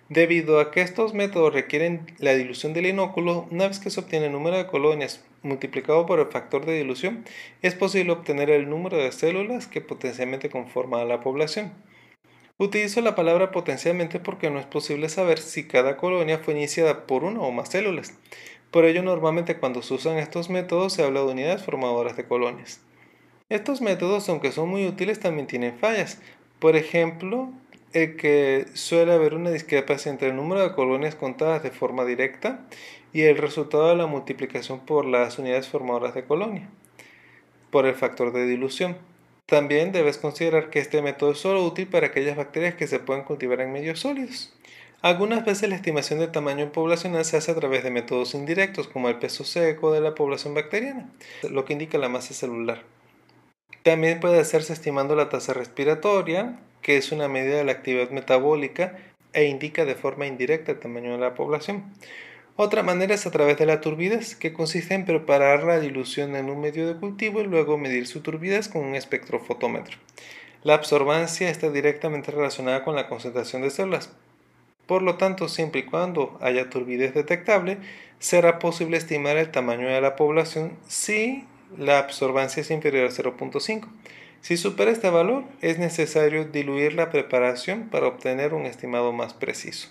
Debido 0.08 0.60
a 0.60 0.70
que 0.70 0.82
estos 0.82 1.14
métodos 1.14 1.54
requieren 1.54 2.06
la 2.18 2.34
dilución 2.34 2.74
del 2.74 2.86
inóculo, 2.86 3.46
una 3.50 3.68
vez 3.68 3.78
que 3.78 3.90
se 3.90 4.00
obtiene 4.00 4.26
el 4.26 4.32
número 4.32 4.56
de 4.56 4.66
colonias 4.66 5.24
multiplicado 5.42 6.06
por 6.06 6.20
el 6.20 6.26
factor 6.26 6.66
de 6.66 6.76
dilución, 6.76 7.24
es 7.62 7.74
posible 7.74 8.12
obtener 8.12 8.50
el 8.50 8.68
número 8.68 8.96
de 8.96 9.12
células 9.12 9.66
que 9.66 9.80
potencialmente 9.80 10.50
conforman 10.50 11.00
a 11.00 11.04
la 11.04 11.20
población. 11.20 11.72
Utilizo 12.58 13.00
la 13.00 13.14
palabra 13.14 13.50
potencialmente 13.50 14.20
porque 14.20 14.50
no 14.50 14.60
es 14.60 14.66
posible 14.66 15.08
saber 15.08 15.38
si 15.38 15.66
cada 15.66 15.96
colonia 15.96 16.38
fue 16.38 16.54
iniciada 16.54 17.06
por 17.06 17.24
una 17.24 17.40
o 17.40 17.50
más 17.50 17.70
células. 17.70 18.16
Por 18.70 18.84
ello, 18.84 19.02
normalmente 19.02 19.56
cuando 19.56 19.82
se 19.82 19.94
usan 19.94 20.18
estos 20.18 20.48
métodos 20.48 20.92
se 20.92 21.02
habla 21.02 21.20
de 21.20 21.26
unidades 21.26 21.62
formadoras 21.62 22.16
de 22.16 22.24
colonias. 22.24 22.80
Estos 23.48 23.80
métodos, 23.80 24.28
aunque 24.28 24.52
son 24.52 24.68
muy 24.68 24.86
útiles, 24.86 25.20
también 25.20 25.46
tienen 25.46 25.76
fallas. 25.76 26.20
Por 26.58 26.76
ejemplo, 26.76 27.50
el 27.92 28.16
que 28.16 28.66
suele 28.74 29.12
haber 29.12 29.34
una 29.34 29.50
discrepancia 29.50 30.10
entre 30.10 30.28
el 30.28 30.36
número 30.36 30.62
de 30.62 30.74
colonias 30.74 31.14
contadas 31.14 31.62
de 31.62 31.70
forma 31.70 32.04
directa 32.04 32.66
y 33.12 33.22
el 33.22 33.36
resultado 33.36 33.88
de 33.88 33.96
la 33.96 34.06
multiplicación 34.06 34.80
por 34.80 35.04
las 35.04 35.38
unidades 35.38 35.68
formadoras 35.68 36.14
de 36.14 36.24
colonia, 36.24 36.68
por 37.70 37.86
el 37.86 37.94
factor 37.94 38.32
de 38.32 38.46
dilución. 38.46 38.96
También 39.46 39.92
debes 39.92 40.18
considerar 40.18 40.70
que 40.70 40.78
este 40.78 41.02
método 41.02 41.32
es 41.32 41.38
solo 41.38 41.64
útil 41.64 41.86
para 41.86 42.06
aquellas 42.06 42.36
bacterias 42.36 42.74
que 42.74 42.86
se 42.86 43.00
pueden 43.00 43.24
cultivar 43.24 43.60
en 43.60 43.72
medios 43.72 44.00
sólidos. 44.00 44.54
Algunas 45.02 45.44
veces 45.44 45.68
la 45.68 45.74
estimación 45.74 46.20
del 46.20 46.30
tamaño 46.30 46.70
poblacional 46.70 47.24
se 47.24 47.36
hace 47.36 47.50
a 47.50 47.56
través 47.56 47.82
de 47.82 47.90
métodos 47.90 48.34
indirectos, 48.34 48.86
como 48.86 49.08
el 49.08 49.18
peso 49.18 49.42
seco 49.42 49.92
de 49.92 50.00
la 50.00 50.14
población 50.14 50.54
bacteriana, 50.54 51.10
lo 51.50 51.64
que 51.64 51.72
indica 51.72 51.98
la 51.98 52.08
masa 52.08 52.34
celular. 52.34 52.84
También 53.82 54.20
puede 54.20 54.38
hacerse 54.38 54.72
estimando 54.72 55.16
la 55.16 55.28
tasa 55.28 55.54
respiratoria, 55.54 56.60
que 56.82 56.96
es 56.96 57.12
una 57.12 57.28
medida 57.28 57.56
de 57.56 57.64
la 57.64 57.72
actividad 57.72 58.10
metabólica 58.10 58.98
e 59.32 59.44
indica 59.44 59.84
de 59.84 59.94
forma 59.94 60.26
indirecta 60.26 60.72
el 60.72 60.80
tamaño 60.80 61.12
de 61.12 61.18
la 61.18 61.34
población. 61.34 61.84
Otra 62.56 62.82
manera 62.82 63.14
es 63.14 63.26
a 63.26 63.30
través 63.30 63.56
de 63.56 63.64
la 63.64 63.80
turbidez, 63.80 64.34
que 64.34 64.52
consiste 64.52 64.92
en 64.94 65.06
preparar 65.06 65.64
la 65.64 65.80
dilución 65.80 66.36
en 66.36 66.50
un 66.50 66.60
medio 66.60 66.86
de 66.86 67.00
cultivo 67.00 67.40
y 67.40 67.44
luego 67.44 67.78
medir 67.78 68.06
su 68.06 68.20
turbidez 68.20 68.68
con 68.68 68.84
un 68.84 68.94
espectrofotómetro. 68.94 69.96
La 70.62 70.74
absorbancia 70.74 71.48
está 71.48 71.70
directamente 71.70 72.30
relacionada 72.30 72.84
con 72.84 72.94
la 72.94 73.08
concentración 73.08 73.62
de 73.62 73.70
células. 73.70 74.10
Por 74.86 75.02
lo 75.02 75.16
tanto, 75.16 75.48
siempre 75.48 75.80
y 75.80 75.84
cuando 75.84 76.38
haya 76.42 76.68
turbidez 76.68 77.14
detectable, 77.14 77.78
será 78.18 78.58
posible 78.58 78.98
estimar 78.98 79.38
el 79.38 79.50
tamaño 79.50 79.88
de 79.88 80.00
la 80.00 80.14
población 80.14 80.76
si 80.86 81.46
la 81.78 81.98
absorbancia 81.98 82.60
es 82.60 82.70
inferior 82.70 83.06
a 83.06 83.10
0.5. 83.10 83.88
Si 84.42 84.56
supera 84.56 84.90
este 84.90 85.08
valor, 85.08 85.44
es 85.60 85.78
necesario 85.78 86.44
diluir 86.44 86.94
la 86.94 87.10
preparación 87.10 87.88
para 87.90 88.08
obtener 88.08 88.54
un 88.54 88.66
estimado 88.66 89.12
más 89.12 89.34
preciso. 89.34 89.88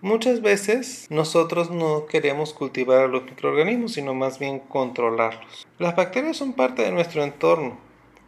Muchas 0.00 0.42
veces 0.42 1.08
nosotros 1.10 1.72
no 1.72 2.06
queremos 2.06 2.54
cultivar 2.54 3.00
a 3.00 3.08
los 3.08 3.24
microorganismos, 3.24 3.94
sino 3.94 4.14
más 4.14 4.38
bien 4.38 4.60
controlarlos. 4.60 5.66
Las 5.80 5.96
bacterias 5.96 6.36
son 6.36 6.52
parte 6.52 6.82
de 6.82 6.92
nuestro 6.92 7.24
entorno 7.24 7.80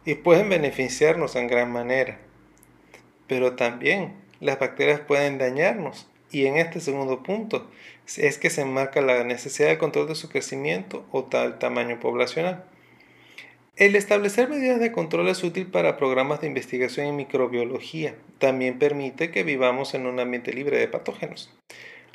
y 0.03 0.15
pueden 0.15 0.49
beneficiarnos 0.49 1.37
en 1.37 1.47
gran 1.47 1.71
manera. 1.71 2.19
Pero 3.27 3.53
también 3.53 4.15
las 4.41 4.59
bacterias 4.59 4.99
pueden 4.99 5.37
dañarnos 5.37 6.09
y 6.29 6.45
en 6.45 6.57
este 6.57 6.81
segundo 6.81 7.23
punto 7.23 7.71
es 8.17 8.37
que 8.37 8.49
se 8.49 8.63
enmarca 8.63 8.99
la 8.99 9.23
necesidad 9.23 9.69
de 9.69 9.77
control 9.77 10.09
de 10.09 10.15
su 10.15 10.27
crecimiento 10.27 11.05
o 11.13 11.23
tal 11.23 11.57
tamaño 11.57 12.01
poblacional. 12.01 12.65
El 13.75 13.95
establecer 13.95 14.49
medidas 14.49 14.79
de 14.79 14.91
control 14.91 15.29
es 15.29 15.43
útil 15.43 15.65
para 15.65 15.97
programas 15.97 16.41
de 16.41 16.45
investigación 16.45 17.07
en 17.07 17.15
microbiología. 17.15 18.13
También 18.37 18.77
permite 18.77 19.31
que 19.31 19.43
vivamos 19.43 19.95
en 19.95 20.05
un 20.05 20.19
ambiente 20.19 20.53
libre 20.53 20.77
de 20.77 20.87
patógenos. 20.87 21.51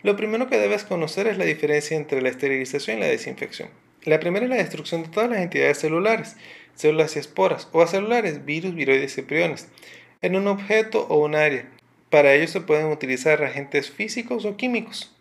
Lo 0.05 0.15
primero 0.15 0.47
que 0.47 0.57
debes 0.57 0.85
conocer 0.85 1.27
es 1.27 1.37
la 1.37 1.45
diferencia 1.45 1.97
entre 1.97 2.23
la 2.23 2.29
esterilización 2.29 2.99
y 2.99 3.01
la 3.01 3.07
desinfección. 3.09 3.71
La 4.05 4.21
primera 4.21 4.45
es 4.45 4.51
la 4.51 4.57
destrucción 4.57 5.03
de 5.03 5.09
todas 5.09 5.29
las 5.29 5.41
entidades 5.41 5.79
celulares, 5.79 6.37
células 6.77 7.17
y 7.17 7.19
esporas, 7.19 7.69
o 7.73 7.83
acelulares, 7.83 8.45
virus, 8.45 8.77
viroides 8.77 9.19
y 9.19 9.23
priones, 9.23 9.67
en 10.23 10.37
un 10.37 10.47
objeto 10.47 11.09
o 11.09 11.19
un 11.25 11.35
área. 11.35 11.69
Para 12.09 12.35
ello 12.35 12.47
se 12.47 12.61
pueden 12.61 12.87
utilizar 12.87 13.43
agentes 13.43 13.91
físicos 13.91 14.45
o 14.45 14.57
químicos. 14.57 15.18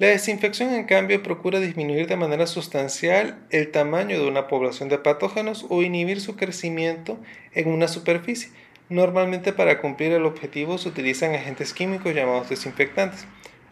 La 0.00 0.06
desinfección, 0.06 0.72
en 0.72 0.84
cambio, 0.84 1.22
procura 1.22 1.60
disminuir 1.60 2.06
de 2.06 2.16
manera 2.16 2.46
sustancial 2.46 3.38
el 3.50 3.70
tamaño 3.70 4.18
de 4.18 4.26
una 4.26 4.48
población 4.48 4.88
de 4.88 4.96
patógenos 4.96 5.66
o 5.68 5.82
inhibir 5.82 6.22
su 6.22 6.36
crecimiento 6.36 7.18
en 7.52 7.68
una 7.68 7.86
superficie. 7.86 8.50
Normalmente 8.88 9.52
para 9.52 9.78
cumplir 9.78 10.12
el 10.12 10.24
objetivo 10.24 10.78
se 10.78 10.88
utilizan 10.88 11.34
agentes 11.34 11.74
químicos 11.74 12.14
llamados 12.14 12.48
desinfectantes. 12.48 13.26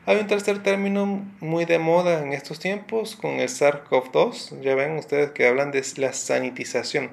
Hay 0.05 0.19
un 0.19 0.27
tercer 0.27 0.63
término 0.63 1.07
muy 1.41 1.65
de 1.65 1.79
moda 1.79 2.23
en 2.23 2.35
estos 2.35 2.59
tiempos 2.59 3.17
con 3.17 3.41
el 3.41 3.49
SARS-CoV-2. 3.49 4.61
Ya 4.61 4.75
ven 4.75 4.99
ustedes 4.99 5.31
que 5.31 5.47
hablan 5.47 5.71
de 5.71 5.83
la 5.97 6.13
sanitización, 6.13 7.09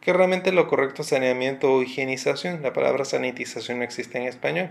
que 0.00 0.12
realmente 0.12 0.50
lo 0.50 0.66
correcto 0.66 1.02
es 1.02 1.08
saneamiento 1.10 1.72
o 1.72 1.82
higienización. 1.84 2.62
La 2.62 2.72
palabra 2.72 3.04
sanitización 3.04 3.78
no 3.78 3.84
existe 3.84 4.18
en 4.18 4.24
español. 4.24 4.70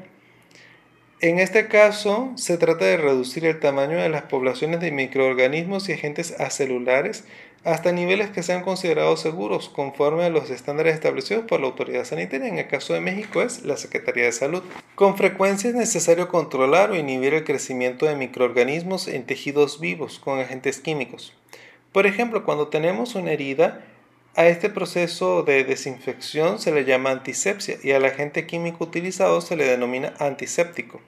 En 1.21 1.39
este 1.39 1.67
caso, 1.67 2.31
se 2.35 2.57
trata 2.57 2.83
de 2.85 2.97
reducir 2.97 3.45
el 3.45 3.59
tamaño 3.59 3.97
de 3.97 4.09
las 4.09 4.23
poblaciones 4.23 4.81
de 4.81 4.91
microorganismos 4.91 5.87
y 5.87 5.93
agentes 5.93 6.39
acelulares 6.39 7.23
hasta 7.63 7.93
niveles 7.93 8.29
que 8.29 8.43
sean 8.43 8.63
considerados 8.63 9.21
seguros 9.21 9.69
conforme 9.69 10.25
a 10.25 10.29
los 10.29 10.49
estándares 10.49 10.93
establecidos 10.93 11.45
por 11.45 11.61
la 11.61 11.67
autoridad 11.67 12.03
sanitaria. 12.03 12.47
En 12.47 12.59
el 12.59 12.67
caso 12.67 12.93
de 12.93 12.99
México 12.99 13.41
es 13.41 13.63
la 13.63 13.77
Secretaría 13.77 14.25
de 14.25 14.33
Salud. 14.33 14.61
Con 14.93 15.17
frecuencia 15.17 15.69
es 15.69 15.75
necesario 15.75 16.27
controlar 16.27 16.91
o 16.91 16.95
inhibir 16.95 17.33
el 17.33 17.45
crecimiento 17.45 18.05
de 18.05 18.15
microorganismos 18.15 19.07
en 19.07 19.25
tejidos 19.25 19.79
vivos 19.79 20.19
con 20.19 20.39
agentes 20.39 20.79
químicos. 20.79 21.33
Por 21.93 22.05
ejemplo, 22.05 22.43
cuando 22.43 22.67
tenemos 22.67 23.15
una 23.15 23.31
herida, 23.31 23.85
a 24.35 24.47
este 24.47 24.69
proceso 24.69 25.43
de 25.43 25.63
desinfección 25.63 26.59
se 26.59 26.73
le 26.73 26.83
llama 26.83 27.11
antisepsia 27.11 27.77
y 27.81 27.91
al 27.91 28.03
agente 28.03 28.45
químico 28.45 28.83
utilizado 28.83 29.39
se 29.39 29.55
le 29.55 29.63
denomina 29.63 30.13
antiséptico. 30.19 31.01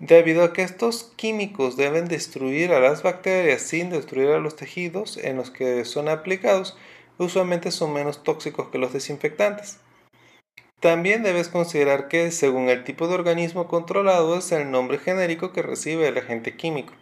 Debido 0.00 0.42
a 0.42 0.52
que 0.52 0.62
estos 0.62 1.12
químicos 1.14 1.76
deben 1.76 2.08
destruir 2.08 2.72
a 2.72 2.80
las 2.80 3.04
bacterias 3.04 3.62
sin 3.62 3.90
destruir 3.90 4.30
a 4.30 4.40
los 4.40 4.56
tejidos 4.56 5.16
en 5.18 5.36
los 5.36 5.52
que 5.52 5.84
son 5.84 6.08
aplicados, 6.08 6.76
usualmente 7.18 7.70
son 7.70 7.92
menos 7.92 8.24
tóxicos 8.24 8.68
que 8.70 8.78
los 8.78 8.92
desinfectantes. 8.92 9.78
También 10.80 11.22
debes 11.22 11.48
considerar 11.48 12.08
que 12.08 12.32
según 12.32 12.68
el 12.68 12.82
tipo 12.82 13.06
de 13.06 13.14
organismo 13.14 13.68
controlado 13.68 14.36
es 14.36 14.50
el 14.50 14.68
nombre 14.72 14.98
genérico 14.98 15.52
que 15.52 15.62
recibe 15.62 16.08
el 16.08 16.18
agente 16.18 16.56
químico. 16.56 16.92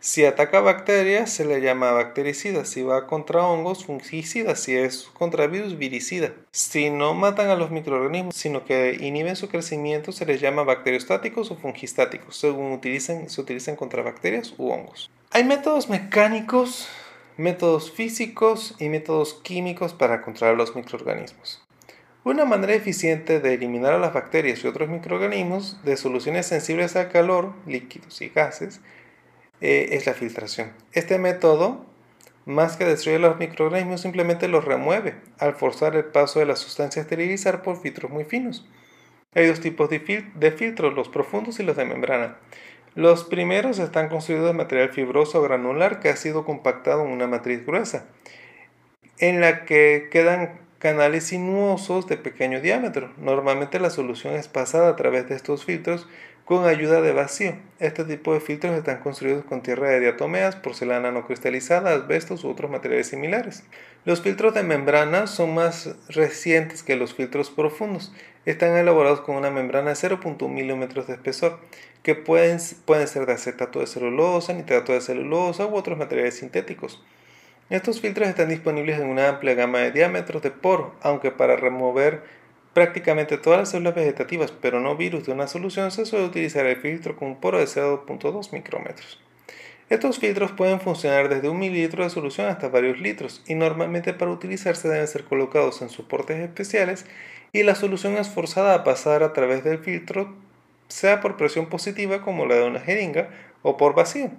Si 0.00 0.24
ataca 0.24 0.60
bacterias, 0.60 1.32
se 1.32 1.44
le 1.44 1.60
llama 1.60 1.90
bactericida. 1.90 2.64
Si 2.64 2.82
va 2.82 3.08
contra 3.08 3.44
hongos, 3.44 3.84
fungicida. 3.84 4.54
Si 4.54 4.76
es 4.76 5.10
contra 5.12 5.48
virus, 5.48 5.76
viricida. 5.76 6.32
Si 6.52 6.90
no 6.90 7.14
matan 7.14 7.50
a 7.50 7.56
los 7.56 7.72
microorganismos, 7.72 8.36
sino 8.36 8.64
que 8.64 8.96
inhiben 9.00 9.34
su 9.34 9.48
crecimiento, 9.48 10.12
se 10.12 10.24
les 10.24 10.40
llama 10.40 10.62
bacteriostáticos 10.62 11.50
o 11.50 11.56
fungistáticos, 11.56 12.36
según 12.36 12.80
se 12.80 13.40
utilizan 13.40 13.74
contra 13.74 14.02
bacterias 14.02 14.54
u 14.56 14.70
hongos. 14.70 15.10
Hay 15.32 15.42
métodos 15.42 15.88
mecánicos, 15.88 16.88
métodos 17.36 17.90
físicos 17.90 18.76
y 18.78 18.88
métodos 18.88 19.34
químicos 19.34 19.94
para 19.94 20.22
controlar 20.22 20.56
los 20.56 20.76
microorganismos. 20.76 21.60
Una 22.22 22.44
manera 22.44 22.74
eficiente 22.74 23.40
de 23.40 23.54
eliminar 23.54 23.94
a 23.94 23.98
las 23.98 24.12
bacterias 24.12 24.62
y 24.62 24.68
otros 24.68 24.88
microorganismos 24.88 25.82
de 25.82 25.96
soluciones 25.96 26.46
sensibles 26.46 26.94
al 26.94 27.10
calor, 27.10 27.52
líquidos 27.66 28.20
y 28.22 28.28
gases 28.28 28.80
eh, 29.60 29.88
es 29.92 30.06
la 30.06 30.14
filtración. 30.14 30.72
Este 30.92 31.18
método, 31.18 31.84
más 32.46 32.76
que 32.76 32.84
destruir 32.84 33.20
los 33.20 33.38
microorganismos, 33.38 34.00
simplemente 34.00 34.48
los 34.48 34.64
remueve 34.64 35.16
al 35.38 35.54
forzar 35.54 35.96
el 35.96 36.04
paso 36.04 36.38
de 36.38 36.46
la 36.46 36.56
sustancia 36.56 37.00
a 37.00 37.04
esterilizar 37.04 37.62
por 37.62 37.80
filtros 37.80 38.10
muy 38.10 38.24
finos. 38.24 38.66
Hay 39.34 39.46
dos 39.46 39.60
tipos 39.60 39.90
de 39.90 40.52
filtros, 40.56 40.94
los 40.94 41.08
profundos 41.08 41.60
y 41.60 41.62
los 41.62 41.76
de 41.76 41.84
membrana. 41.84 42.38
Los 42.94 43.24
primeros 43.24 43.78
están 43.78 44.08
construidos 44.08 44.46
de 44.46 44.54
material 44.54 44.88
fibroso 44.88 45.38
o 45.38 45.42
granular 45.42 46.00
que 46.00 46.08
ha 46.08 46.16
sido 46.16 46.44
compactado 46.44 47.04
en 47.04 47.12
una 47.12 47.26
matriz 47.26 47.64
gruesa, 47.64 48.06
en 49.18 49.40
la 49.40 49.64
que 49.64 50.08
quedan 50.10 50.58
canales 50.78 51.24
sinuosos 51.24 52.06
de 52.06 52.16
pequeño 52.16 52.60
diámetro. 52.60 53.12
Normalmente 53.18 53.78
la 53.78 53.90
solución 53.90 54.34
es 54.34 54.48
pasada 54.48 54.88
a 54.88 54.96
través 54.96 55.28
de 55.28 55.36
estos 55.36 55.64
filtros 55.64 56.08
con 56.48 56.64
ayuda 56.64 57.02
de 57.02 57.12
vacío. 57.12 57.56
Este 57.78 58.06
tipo 58.06 58.32
de 58.32 58.40
filtros 58.40 58.74
están 58.74 59.00
construidos 59.00 59.44
con 59.44 59.60
tierra 59.60 59.90
de 59.90 60.00
diatomeas, 60.00 60.56
porcelana 60.56 61.12
no 61.12 61.26
cristalizada, 61.26 61.92
asbestos 61.92 62.42
u 62.42 62.48
otros 62.48 62.70
materiales 62.70 63.08
similares. 63.08 63.64
Los 64.06 64.22
filtros 64.22 64.54
de 64.54 64.62
membrana 64.62 65.26
son 65.26 65.52
más 65.52 65.94
recientes 66.08 66.82
que 66.82 66.96
los 66.96 67.12
filtros 67.12 67.50
profundos. 67.50 68.14
Están 68.46 68.78
elaborados 68.78 69.20
con 69.20 69.36
una 69.36 69.50
membrana 69.50 69.90
de 69.90 69.96
0.1 69.96 70.48
milímetros 70.48 71.06
de 71.06 71.12
espesor, 71.12 71.60
que 72.02 72.14
pueden, 72.14 72.58
pueden 72.86 73.08
ser 73.08 73.26
de 73.26 73.34
acetato 73.34 73.80
de 73.80 73.86
celulosa, 73.86 74.54
nitrato 74.54 74.94
de 74.94 75.02
celulosa 75.02 75.66
u 75.66 75.76
otros 75.76 75.98
materiales 75.98 76.38
sintéticos. 76.38 77.04
Estos 77.68 78.00
filtros 78.00 78.26
están 78.26 78.48
disponibles 78.48 78.98
en 78.98 79.08
una 79.08 79.28
amplia 79.28 79.52
gama 79.52 79.80
de 79.80 79.90
diámetros 79.90 80.40
de 80.40 80.50
poro, 80.50 80.94
aunque 81.02 81.30
para 81.30 81.56
remover 81.56 82.22
prácticamente 82.74 83.38
todas 83.38 83.58
las 83.60 83.70
células 83.70 83.94
vegetativas, 83.94 84.52
pero 84.52 84.80
no 84.80 84.96
virus 84.96 85.26
de 85.26 85.32
una 85.32 85.46
solución, 85.46 85.90
se 85.90 86.06
suele 86.06 86.26
utilizar 86.26 86.66
el 86.66 86.76
filtro 86.76 87.16
con 87.16 87.28
un 87.28 87.40
poro 87.40 87.58
de 87.58 87.66
0.2 87.66 88.52
micrómetros. 88.52 89.20
Estos 89.90 90.18
filtros 90.18 90.52
pueden 90.52 90.80
funcionar 90.80 91.30
desde 91.30 91.48
un 91.48 91.58
mililitro 91.58 92.04
de 92.04 92.10
solución 92.10 92.46
hasta 92.46 92.68
varios 92.68 93.00
litros 93.00 93.42
y 93.46 93.54
normalmente 93.54 94.12
para 94.12 94.30
utilizarse 94.30 94.88
deben 94.88 95.08
ser 95.08 95.24
colocados 95.24 95.80
en 95.80 95.88
soportes 95.88 96.38
especiales 96.38 97.06
y 97.52 97.62
la 97.62 97.74
solución 97.74 98.18
es 98.18 98.28
forzada 98.28 98.74
a 98.74 98.84
pasar 98.84 99.22
a 99.22 99.32
través 99.32 99.64
del 99.64 99.78
filtro 99.78 100.34
sea 100.88 101.20
por 101.20 101.36
presión 101.36 101.66
positiva 101.66 102.22
como 102.22 102.46
la 102.46 102.56
de 102.56 102.64
una 102.64 102.80
jeringa 102.80 103.30
o 103.62 103.76
por 103.76 103.94
vacío. 103.94 104.30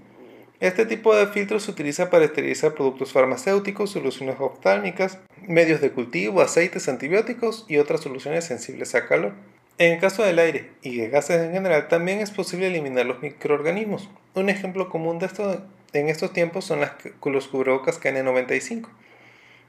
Este 0.59 0.85
tipo 0.85 1.15
de 1.15 1.27
filtro 1.27 1.57
se 1.61 1.71
utiliza 1.71 2.09
para 2.09 2.25
esterilizar 2.25 2.73
productos 2.73 3.13
farmacéuticos, 3.13 3.91
soluciones 3.91 4.35
oftálmicas, 4.39 5.17
medios 5.47 5.79
de 5.79 5.91
cultivo, 5.91 6.41
aceites, 6.41 6.89
antibióticos 6.89 7.65
y 7.69 7.77
otras 7.77 8.01
soluciones 8.01 8.43
sensibles 8.43 8.93
a 8.93 9.07
calor. 9.07 9.35
En 9.77 9.93
el 9.93 10.01
caso 10.01 10.21
del 10.21 10.37
aire 10.37 10.71
y 10.81 10.97
de 10.97 11.07
gases 11.07 11.39
en 11.39 11.53
general, 11.53 11.87
también 11.87 12.19
es 12.19 12.31
posible 12.31 12.67
eliminar 12.67 13.05
los 13.05 13.21
microorganismos. 13.21 14.09
Un 14.35 14.49
ejemplo 14.49 14.89
común 14.89 15.17
de 15.19 15.27
esto 15.27 15.65
en 15.93 16.09
estos 16.09 16.33
tiempos 16.33 16.65
son 16.65 16.81
las, 16.81 16.91
los 17.23 17.47
cubrebocas 17.47 18.01
KN95, 18.01 18.89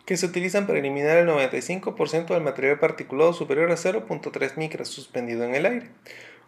que 0.05 0.17
se 0.17 0.27
utilizan 0.27 0.67
para 0.67 0.81
eliminar 0.81 1.19
el 1.19 1.29
95% 1.29 2.27
del 2.27 2.43
material 2.43 2.81
particulado 2.81 3.33
superior 3.33 3.71
a 3.71 3.77
0.3 3.77 4.57
micras 4.57 4.89
suspendido 4.89 5.45
en 5.45 5.55
el 5.55 5.67
aire. 5.67 5.87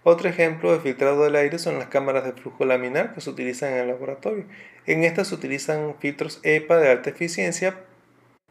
Otro 0.05 0.29
ejemplo 0.29 0.73
de 0.73 0.81
filtrado 0.81 1.25
del 1.25 1.37
aire 1.37 1.59
son 1.59 1.79
las 1.79 1.89
cámaras 1.89 2.25
de 2.25 2.33
flujo 2.33 2.65
laminar 2.65 3.15
que 3.15 3.21
se 3.21 3.31
utilizan 3.31 3.73
en 3.73 3.79
el 3.79 3.89
laboratorio. 3.89 4.45
En 4.87 5.05
estas 5.05 5.29
se 5.29 5.35
utilizan 5.35 5.95
filtros 6.01 6.41
EPA 6.43 6.79
de 6.79 6.91
alta 6.91 7.11
eficiencia 7.11 7.77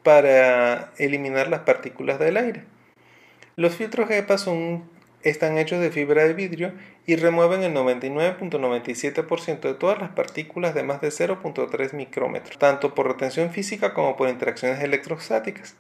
para 0.04 0.94
eliminar 0.98 1.50
las 1.50 1.62
partículas 1.62 2.20
del 2.20 2.38
aire. 2.38 2.64
Los 3.58 3.76
filtros 3.76 4.10
EPA 4.10 4.38
son 4.38 4.90
están 5.24 5.58
hechos 5.58 5.80
de 5.80 5.92
fibra 5.92 6.24
de 6.24 6.34
vidrio 6.34 6.74
y 7.06 7.16
remueven 7.16 7.62
el 7.64 7.74
99.97% 7.76 9.62
de 9.62 9.74
todas 9.76 10.00
las 10.00 10.10
partículas 10.12 10.74
de 10.74 10.84
más 10.84 11.00
de 11.02 11.10
0.3 11.10 11.94
micrómetros, 11.94 12.58
tanto 12.58 12.96
por 12.96 13.08
retención 13.08 13.52
física 13.52 13.94
como 13.94 14.18
por 14.18 14.30
interacciones 14.30 14.82
electrostáticas. 14.82 15.76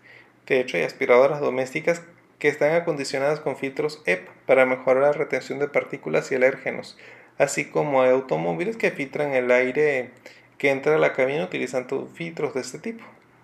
De 0.45 0.59
hecho, 0.59 0.77
hay 0.77 0.83
aspiradoras 0.83 1.39
domésticas 1.39 2.03
que 2.41 2.47
están 2.47 2.73
acondicionadas 2.73 3.39
con 3.39 3.55
filtros 3.55 4.01
EPA 4.07 4.33
para 4.47 4.65
mejorar 4.65 5.03
la 5.03 5.11
retención 5.11 5.59
de 5.59 5.67
partículas 5.67 6.31
y 6.31 6.35
alérgenos, 6.35 6.97
así 7.37 7.65
como 7.65 8.01
hay 8.01 8.09
automóviles 8.09 8.77
que 8.77 8.89
filtran 8.89 9.33
el 9.33 9.51
aire 9.51 10.09
que 10.57 10.71
entra 10.71 10.95
a 10.95 10.97
la 10.97 11.13
cabina 11.13 11.43
utilizando 11.43 12.09
filtros 12.15 12.55
de 12.55 12.61
este 12.61 12.79
tipo. 12.79 13.03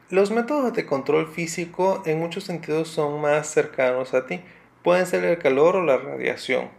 Los 0.10 0.32
métodos 0.32 0.74
de 0.74 0.88
control 0.88 1.28
físico 1.28 2.02
en 2.08 2.18
muchos 2.18 2.46
sentidos 2.46 2.88
son 2.88 3.22
más 3.22 3.48
cercanos 3.48 4.16
a 4.16 4.26
ti 4.26 4.42
pueden 4.82 5.06
ser 5.06 5.24
el 5.26 5.38
calor 5.38 5.76
o 5.76 5.86
la 5.86 5.98
radiación. 5.98 6.70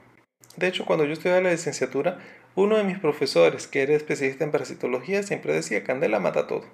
De 0.57 0.67
hecho, 0.67 0.87
cuando 0.87 1.05
yo 1.05 1.13
estudiaba 1.13 1.41
la 1.41 1.53
licenciatura, 1.53 2.19
uno 2.57 2.79
de 2.79 2.83
mis 2.83 2.99
profesores, 2.99 3.69
que 3.69 3.83
era 3.83 3.95
especialista 3.95 4.43
en 4.43 4.51
parasitología, 4.51 5.23
siempre 5.23 5.53
decía, 5.53 5.85
Candela 5.85 6.19
mata 6.19 6.49
todo. 6.49 6.65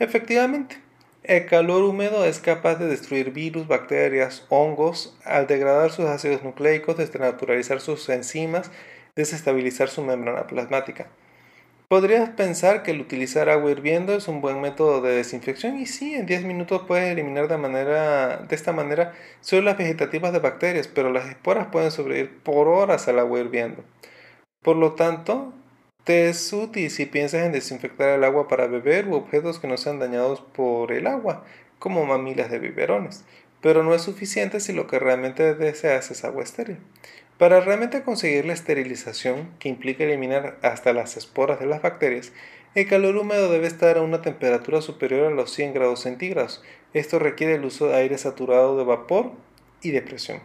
Efectivamente, 0.00 0.80
el 1.24 1.46
calor 1.46 1.84
húmedo 1.84 2.24
es 2.24 2.40
capaz 2.40 2.76
de 2.76 2.88
destruir 2.88 3.32
virus, 3.32 3.68
bacterias, 3.68 4.44
hongos, 4.48 5.16
al 5.24 5.46
degradar 5.46 5.90
sus 5.92 6.06
ácidos 6.06 6.42
nucleicos, 6.42 6.96
desnaturalizar 6.96 7.80
sus 7.80 8.08
enzimas, 8.08 8.70
desestabilizar 9.14 9.88
su 9.88 10.02
membrana 10.02 10.46
plasmática. 10.46 11.06
Podrías 11.88 12.30
pensar 12.30 12.82
que 12.82 12.92
el 12.92 13.02
utilizar 13.02 13.50
agua 13.50 13.70
hirviendo 13.70 14.14
es 14.14 14.26
un 14.26 14.40
buen 14.40 14.62
método 14.62 15.02
de 15.02 15.14
desinfección 15.14 15.78
y 15.78 15.86
sí, 15.86 16.14
en 16.14 16.24
10 16.24 16.44
minutos 16.44 16.84
puedes 16.88 17.12
eliminar 17.12 17.48
de, 17.48 17.58
manera, 17.58 18.38
de 18.38 18.56
esta 18.56 18.72
manera 18.72 19.12
células 19.42 19.76
vegetativas 19.76 20.32
de 20.32 20.38
bacterias, 20.38 20.88
pero 20.88 21.12
las 21.12 21.28
esporas 21.28 21.66
pueden 21.66 21.90
sobrevivir 21.90 22.42
por 22.42 22.66
horas 22.66 23.08
al 23.08 23.18
agua 23.18 23.40
hirviendo. 23.40 23.84
Por 24.62 24.76
lo 24.76 24.94
tanto, 24.94 25.52
te 26.04 26.28
es 26.28 26.52
útil 26.52 26.90
si 26.90 27.06
piensas 27.06 27.46
en 27.46 27.52
desinfectar 27.52 28.08
el 28.08 28.24
agua 28.24 28.48
para 28.48 28.66
beber 28.66 29.06
u 29.06 29.14
objetos 29.14 29.58
que 29.58 29.68
no 29.68 29.76
sean 29.76 29.98
dañados 30.00 30.40
por 30.40 30.90
el 30.90 31.06
agua, 31.06 31.44
como 31.78 32.04
mamilas 32.06 32.50
de 32.50 32.58
biberones, 32.58 33.24
pero 33.60 33.82
no 33.82 33.94
es 33.94 34.02
suficiente 34.02 34.60
si 34.60 34.72
lo 34.72 34.86
que 34.86 34.98
realmente 34.98 35.54
deseas 35.54 36.10
es 36.10 36.24
agua 36.24 36.42
estéril. 36.42 36.78
Para 37.38 37.60
realmente 37.60 38.02
conseguir 38.02 38.44
la 38.44 38.52
esterilización, 38.52 39.50
que 39.58 39.68
implica 39.68 40.04
eliminar 40.04 40.58
hasta 40.62 40.92
las 40.92 41.16
esporas 41.16 41.58
de 41.60 41.66
las 41.66 41.82
bacterias, 41.82 42.32
el 42.74 42.88
calor 42.88 43.16
húmedo 43.16 43.50
debe 43.50 43.66
estar 43.66 43.98
a 43.98 44.02
una 44.02 44.22
temperatura 44.22 44.80
superior 44.80 45.26
a 45.26 45.34
los 45.34 45.52
100 45.52 45.74
grados 45.74 46.00
centígrados. 46.00 46.62
Esto 46.94 47.18
requiere 47.18 47.54
el 47.54 47.64
uso 47.64 47.88
de 47.88 47.96
aire 47.96 48.16
saturado 48.16 48.76
de 48.76 48.84
vapor 48.84 49.32
y 49.82 49.90
de 49.90 50.02
presión, 50.02 50.40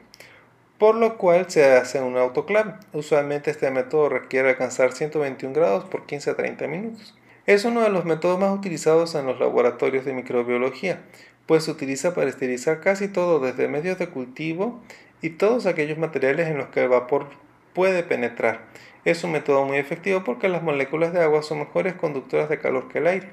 por 0.77 0.95
lo 0.95 1.17
cual 1.17 1.49
se 1.49 1.65
hace 1.73 2.01
un 2.01 2.17
autoclave. 2.17 2.73
Usualmente 2.93 3.51
este 3.51 3.71
método 3.71 4.09
requiere 4.09 4.49
alcanzar 4.49 4.91
121 4.91 5.53
grados 5.53 5.85
por 5.85 6.05
15 6.05 6.31
a 6.31 6.35
30 6.35 6.67
minutos. 6.67 7.15
Es 7.45 7.65
uno 7.65 7.81
de 7.81 7.89
los 7.89 8.05
métodos 8.05 8.39
más 8.39 8.51
utilizados 8.51 9.15
en 9.15 9.25
los 9.25 9.39
laboratorios 9.39 10.05
de 10.05 10.13
microbiología, 10.13 11.01
pues 11.45 11.63
se 11.63 11.71
utiliza 11.71 12.13
para 12.13 12.29
esterilizar 12.29 12.81
casi 12.81 13.07
todo 13.07 13.39
desde 13.39 13.69
medios 13.69 13.97
de 13.97 14.09
cultivo 14.09 14.81
y 15.21 15.31
todos 15.31 15.65
aquellos 15.65 15.97
materiales 15.97 16.47
en 16.47 16.57
los 16.57 16.67
que 16.67 16.83
el 16.83 16.89
vapor 16.89 17.27
puede 17.73 18.03
penetrar. 18.03 18.65
Es 19.05 19.23
un 19.23 19.31
método 19.31 19.63
muy 19.63 19.77
efectivo 19.77 20.23
porque 20.25 20.49
las 20.49 20.61
moléculas 20.61 21.13
de 21.13 21.21
agua 21.21 21.41
son 21.41 21.59
mejores 21.59 21.93
conductoras 21.93 22.49
de 22.49 22.59
calor 22.59 22.89
que 22.89 22.97
el 22.97 23.07
aire. 23.07 23.29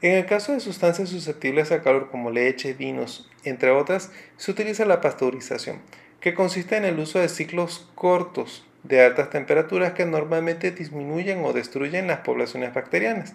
En 0.00 0.12
el 0.12 0.26
caso 0.26 0.52
de 0.52 0.60
sustancias 0.60 1.10
susceptibles 1.10 1.70
al 1.72 1.82
calor 1.82 2.10
como 2.10 2.30
leche, 2.30 2.72
vinos, 2.72 3.30
entre 3.44 3.70
otras, 3.70 4.10
se 4.36 4.50
utiliza 4.50 4.84
la 4.84 5.00
pasteurización, 5.00 5.80
que 6.24 6.32
consiste 6.32 6.78
en 6.78 6.86
el 6.86 6.98
uso 6.98 7.18
de 7.18 7.28
ciclos 7.28 7.86
cortos 7.94 8.64
de 8.82 9.02
altas 9.04 9.28
temperaturas 9.28 9.92
que 9.92 10.06
normalmente 10.06 10.70
disminuyen 10.70 11.44
o 11.44 11.52
destruyen 11.52 12.06
las 12.06 12.20
poblaciones 12.20 12.72
bacterianas. 12.72 13.34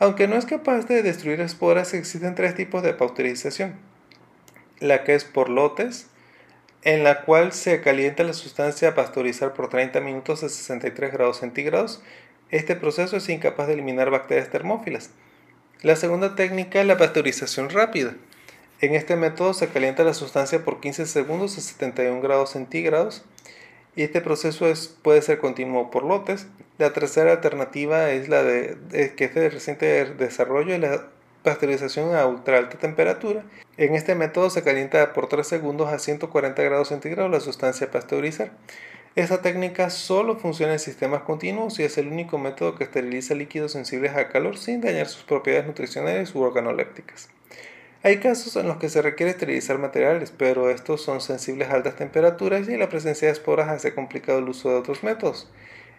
Aunque 0.00 0.26
no 0.26 0.34
es 0.34 0.44
capaz 0.44 0.88
de 0.88 1.04
destruir 1.04 1.40
esporas, 1.40 1.94
existen 1.94 2.34
tres 2.34 2.56
tipos 2.56 2.82
de 2.82 2.92
pasteurización. 2.92 3.76
La 4.80 5.04
que 5.04 5.14
es 5.14 5.22
por 5.22 5.48
lotes, 5.48 6.08
en 6.82 7.04
la 7.04 7.22
cual 7.22 7.52
se 7.52 7.80
calienta 7.82 8.24
la 8.24 8.32
sustancia 8.32 8.88
a 8.88 8.94
pasteurizar 8.96 9.54
por 9.54 9.68
30 9.68 10.00
minutos 10.00 10.42
a 10.42 10.48
63 10.48 11.12
grados 11.12 11.36
centígrados. 11.36 12.02
Este 12.50 12.74
proceso 12.74 13.18
es 13.18 13.28
incapaz 13.28 13.68
de 13.68 13.74
eliminar 13.74 14.10
bacterias 14.10 14.50
termófilas. 14.50 15.10
La 15.82 15.94
segunda 15.94 16.34
técnica 16.34 16.80
es 16.80 16.86
la 16.88 16.98
pasteurización 16.98 17.70
rápida. 17.70 18.16
En 18.80 18.94
este 18.94 19.16
método 19.16 19.54
se 19.54 19.68
calienta 19.68 20.04
la 20.04 20.14
sustancia 20.14 20.64
por 20.64 20.78
15 20.78 21.06
segundos 21.06 21.58
a 21.58 21.60
71 21.60 22.20
grados 22.20 22.50
centígrados 22.50 23.24
y 23.96 24.02
este 24.02 24.20
proceso 24.20 24.68
es, 24.68 24.86
puede 25.02 25.20
ser 25.20 25.38
continuo 25.38 25.90
por 25.90 26.04
lotes. 26.04 26.46
La 26.78 26.92
tercera 26.92 27.32
alternativa 27.32 28.12
es 28.12 28.28
la 28.28 28.44
de, 28.44 28.76
que 29.16 29.24
es 29.24 29.34
de 29.34 29.50
reciente 29.50 30.04
desarrollo 30.14 30.76
y 30.76 30.78
la 30.78 31.08
pasteurización 31.42 32.14
a 32.14 32.26
ultra 32.26 32.58
alta 32.58 32.78
temperatura. 32.78 33.42
En 33.78 33.96
este 33.96 34.14
método 34.14 34.48
se 34.48 34.62
calienta 34.62 35.12
por 35.12 35.28
3 35.28 35.44
segundos 35.44 35.92
a 35.92 35.98
140 35.98 36.62
grados 36.62 36.88
centígrados 36.88 37.32
la 37.32 37.40
sustancia 37.40 37.88
a 37.88 37.90
pasteurizar. 37.90 38.52
Esta 39.16 39.42
técnica 39.42 39.90
solo 39.90 40.36
funciona 40.36 40.74
en 40.74 40.78
sistemas 40.78 41.22
continuos 41.22 41.80
y 41.80 41.82
es 41.82 41.98
el 41.98 42.06
único 42.06 42.38
método 42.38 42.76
que 42.76 42.84
esteriliza 42.84 43.34
líquidos 43.34 43.72
sensibles 43.72 44.14
al 44.14 44.28
calor 44.28 44.56
sin 44.56 44.80
dañar 44.80 45.08
sus 45.08 45.24
propiedades 45.24 45.66
nutricionales 45.66 46.32
u 46.36 46.42
organolépticas. 46.42 47.28
Hay 48.02 48.18
casos 48.18 48.54
en 48.56 48.68
los 48.68 48.76
que 48.76 48.88
se 48.88 49.02
requiere 49.02 49.32
esterilizar 49.32 49.78
materiales, 49.78 50.32
pero 50.36 50.70
estos 50.70 51.02
son 51.02 51.20
sensibles 51.20 51.68
a 51.68 51.74
altas 51.74 51.96
temperaturas 51.96 52.68
y 52.68 52.76
la 52.76 52.88
presencia 52.88 53.26
de 53.26 53.32
esporas 53.32 53.68
hace 53.68 53.94
complicado 53.94 54.38
el 54.38 54.48
uso 54.48 54.70
de 54.70 54.76
otros 54.76 55.02
métodos. 55.02 55.50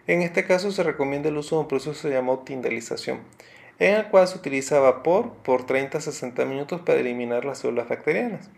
En 0.06 0.22
este 0.22 0.44
caso 0.44 0.72
se 0.72 0.82
recomienda 0.82 1.28
el 1.28 1.36
uso 1.36 1.56
de 1.56 1.62
un 1.62 1.68
proceso 1.68 2.08
llamado 2.08 2.38
tindalización 2.38 3.20
en 3.80 3.94
el 3.94 4.06
cual 4.06 4.28
se 4.28 4.38
utiliza 4.38 4.78
vapor 4.78 5.32
por 5.42 5.64
30 5.66 5.98
a 5.98 6.00
60 6.02 6.44
minutos 6.44 6.82
para 6.82 7.00
eliminar 7.00 7.44
las 7.44 7.58
células 7.58 7.88
bacterianas. 7.88 8.50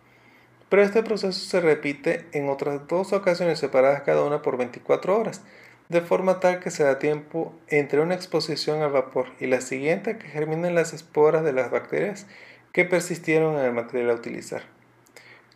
Pero 0.68 0.82
este 0.82 1.02
proceso 1.02 1.38
se 1.38 1.60
repite 1.60 2.26
en 2.32 2.48
otras 2.48 2.86
dos 2.88 3.12
ocasiones 3.12 3.60
separadas 3.60 4.02
cada 4.02 4.24
una 4.24 4.42
por 4.42 4.56
24 4.56 5.16
horas, 5.16 5.42
de 5.88 6.00
forma 6.00 6.40
tal 6.40 6.58
que 6.58 6.70
se 6.70 6.82
da 6.82 6.98
tiempo 6.98 7.54
entre 7.68 8.00
una 8.00 8.14
exposición 8.14 8.82
al 8.82 8.90
vapor 8.90 9.26
y 9.38 9.46
la 9.46 9.60
siguiente 9.60 10.18
que 10.18 10.26
germinen 10.26 10.74
las 10.74 10.92
esporas 10.92 11.44
de 11.44 11.52
las 11.52 11.70
bacterias 11.70 12.26
que 12.72 12.84
persistieron 12.84 13.58
en 13.58 13.66
el 13.66 13.72
material 13.72 14.10
a 14.10 14.14
utilizar. 14.14 14.62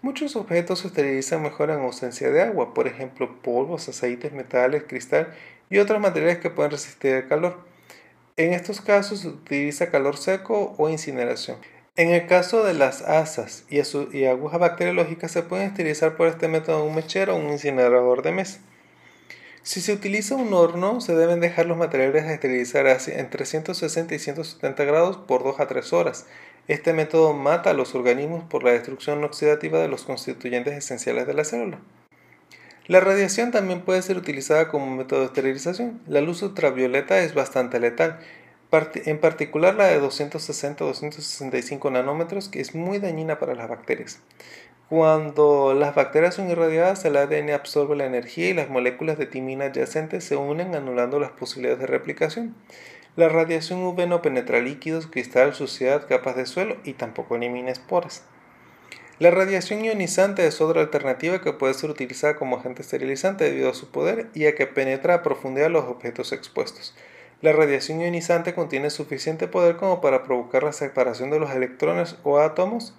Muchos 0.02 0.36
objetos 0.36 0.80
se 0.80 0.88
esterilizan 0.88 1.42
mejor 1.42 1.70
en 1.70 1.80
ausencia 1.80 2.30
de 2.30 2.42
agua, 2.42 2.74
por 2.74 2.86
ejemplo 2.86 3.40
polvos, 3.42 3.88
aceites, 3.88 4.32
metales, 4.32 4.84
cristal 4.86 5.34
y 5.70 5.78
otros 5.78 6.00
materiales 6.00 6.38
que 6.38 6.50
pueden 6.50 6.70
resistir 6.70 7.12
el 7.12 7.28
calor. 7.28 7.58
En 8.36 8.52
estos 8.52 8.80
casos 8.80 9.20
se 9.20 9.28
utiliza 9.28 9.90
calor 9.90 10.16
seco 10.18 10.74
o 10.76 10.90
incineración. 10.90 11.56
En 11.96 12.10
el 12.10 12.26
caso 12.26 12.62
de 12.62 12.74
las 12.74 13.00
asas 13.00 13.64
y, 13.70 13.80
agujas 14.26 14.60
bacteriológicas 14.60 15.32
se 15.32 15.42
pueden 15.42 15.68
esterilizar 15.68 16.14
por 16.18 16.28
este 16.28 16.46
método 16.46 16.84
un 16.84 16.94
mechero 16.94 17.34
o 17.34 17.38
un 17.38 17.50
incinerador 17.50 18.20
de 18.20 18.32
mesa. 18.32 18.60
Si 19.62 19.80
se 19.80 19.94
utiliza 19.94 20.34
un 20.34 20.52
horno, 20.52 21.00
se 21.00 21.16
deben 21.16 21.40
dejar 21.40 21.64
los 21.64 21.78
materiales 21.78 22.24
a 22.24 22.34
esterilizar 22.34 22.86
entre 22.86 23.46
160 23.46 24.14
y 24.14 24.18
170 24.18 24.84
grados 24.84 25.16
por 25.16 25.42
2 25.42 25.58
a 25.58 25.66
3 25.66 25.92
horas. 25.94 26.26
Este 26.68 26.92
método 26.92 27.32
mata 27.32 27.70
a 27.70 27.74
los 27.74 27.94
organismos 27.94 28.42
por 28.42 28.64
la 28.64 28.72
destrucción 28.72 29.22
oxidativa 29.22 29.78
de 29.78 29.86
los 29.86 30.02
constituyentes 30.02 30.74
esenciales 30.74 31.26
de 31.28 31.34
la 31.34 31.44
célula. 31.44 31.78
La 32.88 32.98
radiación 32.98 33.52
también 33.52 33.82
puede 33.82 34.02
ser 34.02 34.16
utilizada 34.16 34.68
como 34.68 34.96
método 34.96 35.20
de 35.20 35.26
esterilización. 35.26 36.00
La 36.08 36.20
luz 36.20 36.42
ultravioleta 36.42 37.20
es 37.20 37.34
bastante 37.34 37.78
letal, 37.78 38.18
en 38.72 39.18
particular 39.18 39.76
la 39.76 39.86
de 39.86 40.00
260-265 40.00 41.92
nanómetros, 41.92 42.48
que 42.48 42.60
es 42.60 42.74
muy 42.74 42.98
dañina 42.98 43.38
para 43.38 43.54
las 43.54 43.68
bacterias. 43.68 44.20
Cuando 44.88 45.74
las 45.74 45.94
bacterias 45.94 46.34
son 46.34 46.50
irradiadas, 46.50 47.04
el 47.04 47.16
ADN 47.16 47.50
absorbe 47.50 47.96
la 47.96 48.06
energía 48.06 48.50
y 48.50 48.54
las 48.54 48.70
moléculas 48.70 49.18
de 49.18 49.26
timina 49.26 49.66
adyacentes 49.66 50.24
se 50.24 50.36
unen 50.36 50.74
anulando 50.74 51.18
las 51.18 51.30
posibilidades 51.30 51.80
de 51.80 51.86
replicación. 51.86 52.54
La 53.16 53.30
radiación 53.30 53.82
UV 53.82 54.06
no 54.06 54.20
penetra 54.20 54.60
líquidos, 54.60 55.06
cristal, 55.06 55.54
suciedad, 55.54 56.06
capas 56.06 56.36
de 56.36 56.44
suelo 56.44 56.76
y 56.84 56.92
tampoco 56.92 57.36
elimina 57.36 57.70
esporas. 57.70 58.24
La 59.18 59.30
radiación 59.30 59.82
ionizante 59.82 60.46
es 60.46 60.60
otra 60.60 60.82
alternativa 60.82 61.40
que 61.40 61.54
puede 61.54 61.72
ser 61.72 61.88
utilizada 61.88 62.36
como 62.36 62.58
agente 62.58 62.82
esterilizante 62.82 63.44
debido 63.44 63.70
a 63.70 63.74
su 63.74 63.90
poder 63.90 64.28
y 64.34 64.44
a 64.44 64.54
que 64.54 64.66
penetra 64.66 65.14
a 65.14 65.22
profundidad 65.22 65.70
los 65.70 65.84
objetos 65.84 66.32
expuestos. 66.32 66.94
La 67.40 67.52
radiación 67.52 68.02
ionizante 68.02 68.54
contiene 68.54 68.90
suficiente 68.90 69.48
poder 69.48 69.76
como 69.76 70.02
para 70.02 70.22
provocar 70.22 70.64
la 70.64 70.74
separación 70.74 71.30
de 71.30 71.38
los 71.38 71.50
electrones 71.52 72.16
o 72.22 72.38
átomos 72.38 72.94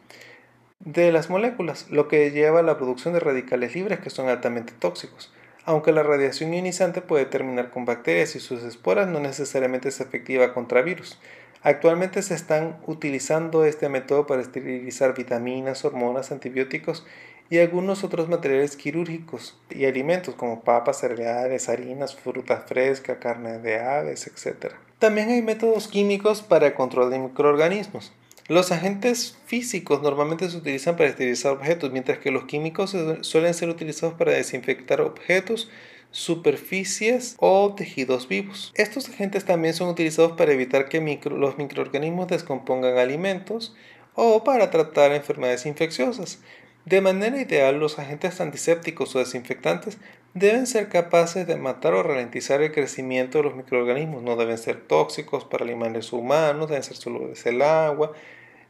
de 0.80 1.12
las 1.12 1.30
moléculas, 1.30 1.88
lo 1.92 2.08
que 2.08 2.32
lleva 2.32 2.62
a 2.62 2.64
la 2.64 2.78
producción 2.78 3.14
de 3.14 3.20
radicales 3.20 3.76
libres 3.76 4.00
que 4.00 4.10
son 4.10 4.30
altamente 4.30 4.74
tóxicos. 4.80 5.32
Aunque 5.68 5.92
la 5.92 6.02
radiación 6.02 6.54
ionizante 6.54 7.02
puede 7.02 7.26
terminar 7.26 7.72
con 7.72 7.84
bacterias 7.84 8.38
y 8.38 8.40
sus 8.40 8.64
esporas, 8.64 9.06
no 9.10 9.20
necesariamente 9.20 9.90
es 9.90 10.00
efectiva 10.00 10.54
contra 10.54 10.82
virus. 10.82 11.20
Actualmente 11.62 12.22
se 12.22 12.36
están 12.36 12.78
utilizando 12.88 13.66
este 13.66 13.90
método 13.90 14.26
para 14.28 14.42
esterilizar 14.42 15.14
vitaminas, 15.14 15.84
hormonas, 15.84 16.32
antibióticos 16.32 17.06
y 17.50 17.58
algunos 17.58 18.06
otros 18.06 18.30
materiales 18.30 18.78
quirúrgicos 18.78 19.60
y 19.70 19.84
alimentos 19.84 20.36
como 20.36 20.62
papas, 20.62 21.02
cereales, 21.02 21.68
harinas, 21.68 22.16
frutas 22.16 22.64
frescas, 22.66 23.18
carne 23.18 23.60
de 23.60 23.82
aves, 23.82 24.26
etc. 24.26 24.72
También 25.00 25.32
hay 25.32 25.42
métodos 25.42 25.90
químicos 25.90 26.44
para 26.44 26.68
el 26.68 26.76
control 26.76 27.10
de 27.12 27.20
microorganismos. 27.20 28.14
Los 28.48 28.72
agentes 28.72 29.38
físicos 29.46 30.02
normalmente 30.02 30.50
se 30.50 30.56
utilizan 30.56 30.96
para 30.96 31.10
esterilizar 31.10 31.52
objetos, 31.52 31.92
mientras 31.92 32.20
que 32.20 32.32
los 32.32 32.46
químicos 32.46 32.96
suelen 33.22 33.54
ser 33.54 33.68
utilizados 33.68 34.16
para 34.16 34.32
desinfectar 34.32 35.02
objetos, 35.02 35.70
superficies 36.12 37.36
o 37.40 37.76
tejidos 37.76 38.30
vivos. 38.30 38.72
Estos 38.76 39.10
agentes 39.10 39.44
también 39.44 39.74
son 39.74 39.90
utilizados 39.90 40.32
para 40.32 40.54
evitar 40.54 40.88
que 40.88 41.02
los 41.30 41.58
microorganismos 41.58 42.30
descompongan 42.30 42.98
alimentos 42.98 43.76
o 44.16 44.46
para 44.46 44.72
tratar 44.72 45.12
enfermedades 45.12 45.66
infecciosas. 45.66 46.40
De 46.86 47.02
manera 47.02 47.42
ideal, 47.42 47.78
los 47.78 48.00
agentes 48.00 48.40
antisépticos 48.40 49.14
o 49.14 49.20
desinfectantes 49.20 49.98
deben 50.34 50.68
ser 50.68 50.88
capaces 50.88 51.46
de 51.48 51.58
matar 51.58 51.94
o 51.94 52.02
ralentizar 52.02 52.62
el 52.62 52.72
crecimiento 52.72 53.40
de 53.40 53.44
los 53.44 53.56
microorganismos. 53.56 54.24
No 54.24 54.38
deben 54.38 54.58
ser 54.58 54.80
tóxicos 54.80 55.44
para 55.44 55.66
animales 55.66 56.14
humanos, 56.14 56.70
deben 56.70 56.84
ser 56.84 56.96
solubles 56.96 57.46
el 57.46 57.62
agua, 57.62 58.14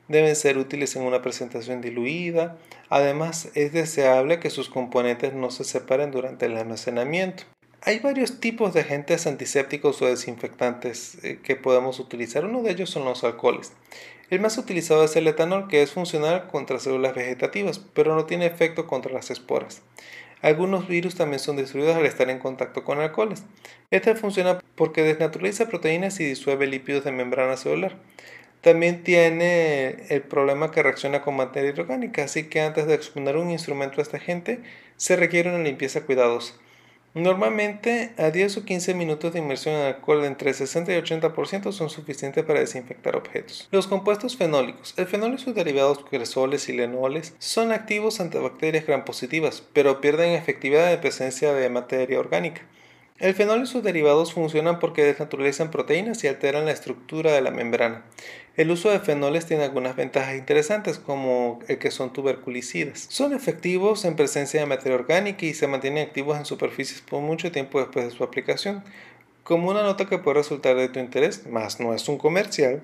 deben 0.07 0.35
ser 0.35 0.57
útiles 0.57 0.95
en 0.95 1.03
una 1.03 1.21
presentación 1.21 1.81
diluida. 1.81 2.57
Además, 2.89 3.49
es 3.55 3.73
deseable 3.73 4.39
que 4.39 4.49
sus 4.49 4.69
componentes 4.69 5.33
no 5.33 5.51
se 5.51 5.63
separen 5.63 6.11
durante 6.11 6.45
el 6.45 6.57
almacenamiento. 6.57 7.43
Hay 7.81 7.99
varios 7.99 8.39
tipos 8.39 8.73
de 8.73 8.81
agentes 8.81 9.27
antisépticos 9.27 10.01
o 10.01 10.07
desinfectantes 10.07 11.23
eh, 11.23 11.39
que 11.41 11.55
podemos 11.55 11.99
utilizar. 11.99 12.45
Uno 12.45 12.63
de 12.63 12.71
ellos 12.71 12.89
son 12.89 13.05
los 13.05 13.23
alcoholes. 13.23 13.71
El 14.29 14.41
más 14.41 14.57
utilizado 14.57 15.05
es 15.05 15.15
el 15.15 15.27
etanol, 15.27 15.69
que 15.69 15.81
es 15.81 15.91
funcional 15.91 16.47
contra 16.47 16.79
células 16.79 17.15
vegetativas, 17.15 17.79
pero 17.93 18.13
no 18.13 18.25
tiene 18.25 18.45
efecto 18.45 18.87
contra 18.87 19.13
las 19.13 19.31
esporas. 19.31 19.83
Algunos 20.41 20.87
virus 20.87 21.15
también 21.15 21.39
son 21.39 21.55
destruidos 21.55 21.95
al 21.95 22.05
estar 22.05 22.29
en 22.29 22.39
contacto 22.39 22.83
con 22.83 22.99
alcoholes. 22.99 23.43
Este 23.89 24.15
funciona 24.15 24.59
porque 24.75 25.01
desnaturaliza 25.03 25.67
proteínas 25.67 26.19
y 26.19 26.25
disuelve 26.25 26.67
lípidos 26.67 27.05
de 27.05 27.11
membrana 27.11 27.57
celular. 27.57 27.95
También 28.61 29.03
tiene 29.03 30.05
el 30.09 30.21
problema 30.21 30.71
que 30.71 30.83
reacciona 30.83 31.21
con 31.21 31.35
materia 31.35 31.73
orgánica, 31.77 32.23
así 32.23 32.45
que 32.45 32.61
antes 32.61 32.87
de 32.87 32.95
exponer 32.95 33.37
un 33.37 33.51
instrumento 33.51 33.99
a 33.99 34.03
esta 34.03 34.19
gente 34.19 34.59
se 34.97 35.15
requiere 35.15 35.49
una 35.49 35.63
limpieza 35.63 36.01
cuidadosa. 36.01 36.53
Normalmente 37.17 38.13
a 38.17 38.29
10 38.29 38.57
o 38.57 38.65
15 38.65 38.93
minutos 38.93 39.33
de 39.33 39.39
inmersión 39.39 39.73
en 39.73 39.87
alcohol 39.87 40.23
entre 40.25 40.53
60 40.53 40.93
y 40.93 41.01
80% 41.01 41.71
son 41.71 41.89
suficientes 41.89 42.43
para 42.43 42.59
desinfectar 42.59 43.15
objetos. 43.15 43.67
Los 43.71 43.87
compuestos 43.87 44.37
fenólicos. 44.37 44.93
El 44.97 45.07
fenol 45.07 45.33
y 45.33 45.39
sus 45.39 45.55
derivados 45.55 46.05
cresoles 46.07 46.69
y 46.69 46.73
lenoles 46.73 47.33
son 47.39 47.71
activos 47.71 48.19
ante 48.19 48.37
bacterias 48.37 48.85
gram 48.85 49.03
positivas, 49.03 49.63
pero 49.73 49.99
pierden 49.99 50.33
efectividad 50.33 50.93
en 50.93 51.01
presencia 51.01 51.53
de 51.53 51.69
materia 51.69 52.19
orgánica. 52.19 52.61
El 53.19 53.33
fenol 53.33 53.63
y 53.63 53.65
sus 53.65 53.81
derivados 53.81 54.33
funcionan 54.33 54.77
porque 54.77 55.03
desnaturalizan 55.03 55.71
proteínas 55.71 56.23
y 56.23 56.27
alteran 56.27 56.65
la 56.65 56.71
estructura 56.71 57.31
de 57.31 57.41
la 57.41 57.49
membrana. 57.49 58.03
El 58.55 58.69
uso 58.69 58.91
de 58.91 58.99
fenoles 58.99 59.47
tiene 59.47 59.63
algunas 59.63 59.95
ventajas 59.95 60.35
interesantes, 60.35 60.99
como 60.99 61.57
el 61.67 61.79
que 61.79 61.89
son 61.89 62.13
tuberculicidas. 62.13 63.07
Son 63.09 63.33
efectivos 63.33 64.05
en 64.05 64.15
presencia 64.15 64.59
de 64.59 64.67
materia 64.67 64.99
orgánica 64.99 65.47
y 65.47 65.55
se 65.55 65.65
mantienen 65.65 66.05
activos 66.05 66.37
en 66.37 66.45
superficies 66.45 67.01
por 67.01 67.21
mucho 67.21 67.51
tiempo 67.51 67.79
después 67.79 68.05
de 68.05 68.11
su 68.11 68.23
aplicación. 68.23 68.83
Como 69.47 69.69
una 69.69 69.81
nota 69.81 70.07
que 70.07 70.17
puede 70.17 70.39
resultar 70.39 70.75
de 70.75 70.89
tu 70.89 70.99
interés, 70.99 71.47
más 71.47 71.79
no 71.79 71.93
es 71.93 72.09
un 72.09 72.17
comercial, 72.17 72.81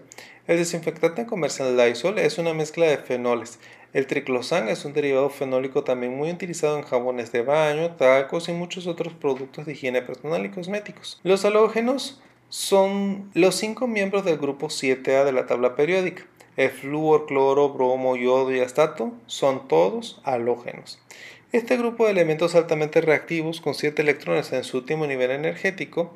el 0.47 0.57
desinfectante 0.57 1.25
comercial 1.25 1.75
Lysol 1.75 2.19
es 2.19 2.37
una 2.37 2.53
mezcla 2.53 2.85
de 2.85 2.99
fenoles. 2.99 3.59
El 3.91 4.07
triclosan 4.07 4.69
es 4.69 4.85
un 4.85 4.93
derivado 4.93 5.29
fenólico 5.29 5.83
también 5.83 6.15
muy 6.15 6.31
utilizado 6.31 6.77
en 6.77 6.85
jabones 6.85 7.33
de 7.33 7.41
baño, 7.41 7.97
tacos 7.97 8.47
y 8.47 8.53
muchos 8.53 8.87
otros 8.87 9.13
productos 9.13 9.65
de 9.65 9.73
higiene 9.73 10.03
personal 10.03 10.45
y 10.45 10.51
cosméticos. 10.51 11.19
Los 11.23 11.43
halógenos 11.43 12.21
son 12.47 13.29
los 13.33 13.55
cinco 13.55 13.87
miembros 13.87 14.23
del 14.23 14.37
grupo 14.37 14.67
7A 14.67 15.25
de 15.25 15.33
la 15.33 15.47
tabla 15.47 15.75
periódica. 15.75 16.25
El 16.55 16.69
flúor, 16.69 17.25
cloro, 17.25 17.73
bromo, 17.73 18.15
yodo 18.15 18.53
y 18.53 18.61
astato 18.61 19.11
son 19.25 19.67
todos 19.67 20.21
halógenos. 20.23 21.01
Este 21.53 21.77
grupo 21.77 22.05
de 22.05 22.11
elementos 22.13 22.55
altamente 22.55 22.99
reactivos 22.99 23.61
con 23.61 23.75
7 23.75 24.01
electrones 24.01 24.51
en 24.53 24.63
su 24.63 24.77
último 24.77 25.05
nivel 25.05 25.29
energético 25.29 26.11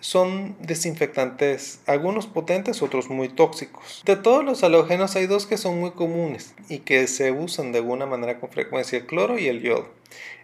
son 0.00 0.56
desinfectantes, 0.60 1.80
algunos 1.86 2.26
potentes, 2.26 2.82
otros 2.82 3.10
muy 3.10 3.28
tóxicos. 3.28 4.02
De 4.04 4.16
todos 4.16 4.44
los 4.44 4.62
halógenos 4.62 5.16
hay 5.16 5.26
dos 5.26 5.46
que 5.46 5.56
son 5.56 5.80
muy 5.80 5.90
comunes 5.92 6.54
y 6.68 6.80
que 6.80 7.06
se 7.06 7.32
usan 7.32 7.72
de 7.72 7.78
alguna 7.78 8.06
manera 8.06 8.38
con 8.38 8.50
frecuencia, 8.50 8.98
el 8.98 9.06
cloro 9.06 9.38
y 9.38 9.48
el 9.48 9.60
yodo. 9.60 9.88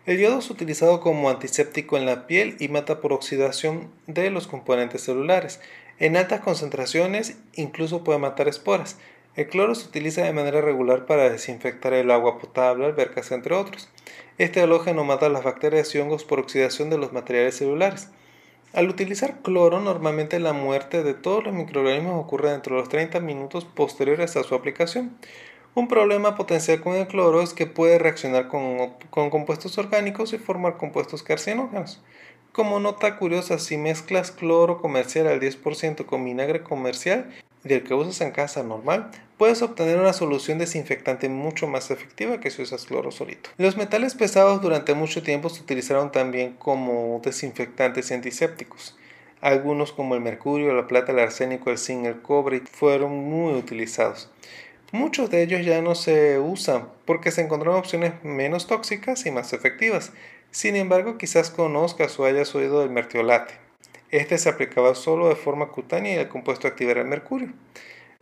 El 0.06 0.18
yodo 0.18 0.40
es 0.40 0.50
utilizado 0.50 1.00
como 1.00 1.30
antiséptico 1.30 1.96
en 1.96 2.04
la 2.04 2.26
piel 2.26 2.56
y 2.58 2.68
mata 2.68 3.00
por 3.00 3.12
oxidación 3.12 3.90
de 4.06 4.30
los 4.30 4.46
componentes 4.46 5.02
celulares. 5.02 5.60
En 5.98 6.16
altas 6.16 6.40
concentraciones 6.40 7.38
incluso 7.54 8.04
puede 8.04 8.18
matar 8.18 8.48
esporas. 8.48 8.98
El 9.36 9.48
cloro 9.48 9.74
se 9.74 9.88
utiliza 9.88 10.22
de 10.22 10.32
manera 10.32 10.60
regular 10.60 11.06
para 11.06 11.30
desinfectar 11.30 11.92
el 11.92 12.10
agua 12.10 12.38
potable, 12.38 12.86
albercas, 12.86 13.32
entre 13.32 13.54
otros. 13.54 13.88
Este 14.38 14.60
halógeno 14.60 15.04
mata 15.04 15.28
las 15.28 15.42
bacterias 15.42 15.94
y 15.94 15.98
hongos 15.98 16.24
por 16.24 16.38
oxidación 16.38 16.90
de 16.90 16.98
los 16.98 17.12
materiales 17.12 17.56
celulares. 17.56 18.10
Al 18.74 18.88
utilizar 18.88 19.40
cloro, 19.40 19.78
normalmente 19.78 20.40
la 20.40 20.52
muerte 20.52 21.04
de 21.04 21.14
todos 21.14 21.44
los 21.44 21.54
microorganismos 21.54 22.24
ocurre 22.24 22.50
dentro 22.50 22.74
de 22.74 22.80
los 22.80 22.88
30 22.88 23.20
minutos 23.20 23.64
posteriores 23.64 24.36
a 24.36 24.42
su 24.42 24.52
aplicación. 24.56 25.16
Un 25.76 25.86
problema 25.86 26.34
potencial 26.34 26.80
con 26.80 26.96
el 26.96 27.06
cloro 27.06 27.40
es 27.40 27.54
que 27.54 27.66
puede 27.66 28.00
reaccionar 28.00 28.48
con, 28.48 28.94
compuestos 29.30 29.78
orgánicos 29.78 30.32
y 30.32 30.38
formar 30.38 30.76
compuestos 30.76 31.22
carcinógenos. 31.22 32.02
Como 32.54 32.78
nota 32.78 33.16
curiosa, 33.16 33.58
si 33.58 33.76
mezclas 33.76 34.30
cloro 34.30 34.80
comercial 34.80 35.26
al 35.26 35.40
10% 35.40 36.06
con 36.06 36.24
vinagre 36.24 36.62
comercial 36.62 37.28
del 37.64 37.82
que 37.82 37.94
usas 37.94 38.20
en 38.20 38.30
casa 38.30 38.62
normal, 38.62 39.10
puedes 39.38 39.60
obtener 39.60 39.98
una 39.98 40.12
solución 40.12 40.58
desinfectante 40.58 41.28
mucho 41.28 41.66
más 41.66 41.90
efectiva 41.90 42.38
que 42.38 42.52
si 42.52 42.62
usas 42.62 42.84
cloro 42.84 43.10
solito. 43.10 43.50
Los 43.58 43.76
metales 43.76 44.14
pesados 44.14 44.62
durante 44.62 44.94
mucho 44.94 45.24
tiempo 45.24 45.48
se 45.48 45.62
utilizaron 45.62 46.12
también 46.12 46.52
como 46.52 47.20
desinfectantes 47.24 48.12
y 48.12 48.14
antisépticos. 48.14 48.96
Algunos 49.40 49.90
como 49.92 50.14
el 50.14 50.20
mercurio, 50.20 50.72
la 50.74 50.86
plata, 50.86 51.10
el 51.10 51.18
arsénico, 51.18 51.72
el 51.72 51.78
zinc, 51.78 52.06
el 52.06 52.22
cobre 52.22 52.62
fueron 52.70 53.16
muy 53.16 53.54
utilizados. 53.54 54.30
Muchos 54.92 55.28
de 55.28 55.42
ellos 55.42 55.66
ya 55.66 55.82
no 55.82 55.96
se 55.96 56.38
usan 56.38 56.86
porque 57.04 57.32
se 57.32 57.40
encontraron 57.40 57.80
opciones 57.80 58.12
menos 58.22 58.68
tóxicas 58.68 59.26
y 59.26 59.32
más 59.32 59.52
efectivas. 59.52 60.12
Sin 60.54 60.76
embargo, 60.76 61.18
quizás 61.18 61.50
conozcas 61.50 62.16
o 62.20 62.26
hayas 62.26 62.54
oído 62.54 62.78
del 62.78 62.90
mertiolate. 62.90 63.54
Este 64.12 64.38
se 64.38 64.48
aplicaba 64.48 64.94
solo 64.94 65.28
de 65.28 65.34
forma 65.34 65.72
cutánea 65.72 66.14
y 66.14 66.18
el 66.18 66.28
compuesto 66.28 66.68
activaba 66.68 67.00
el 67.00 67.08
mercurio. 67.08 67.48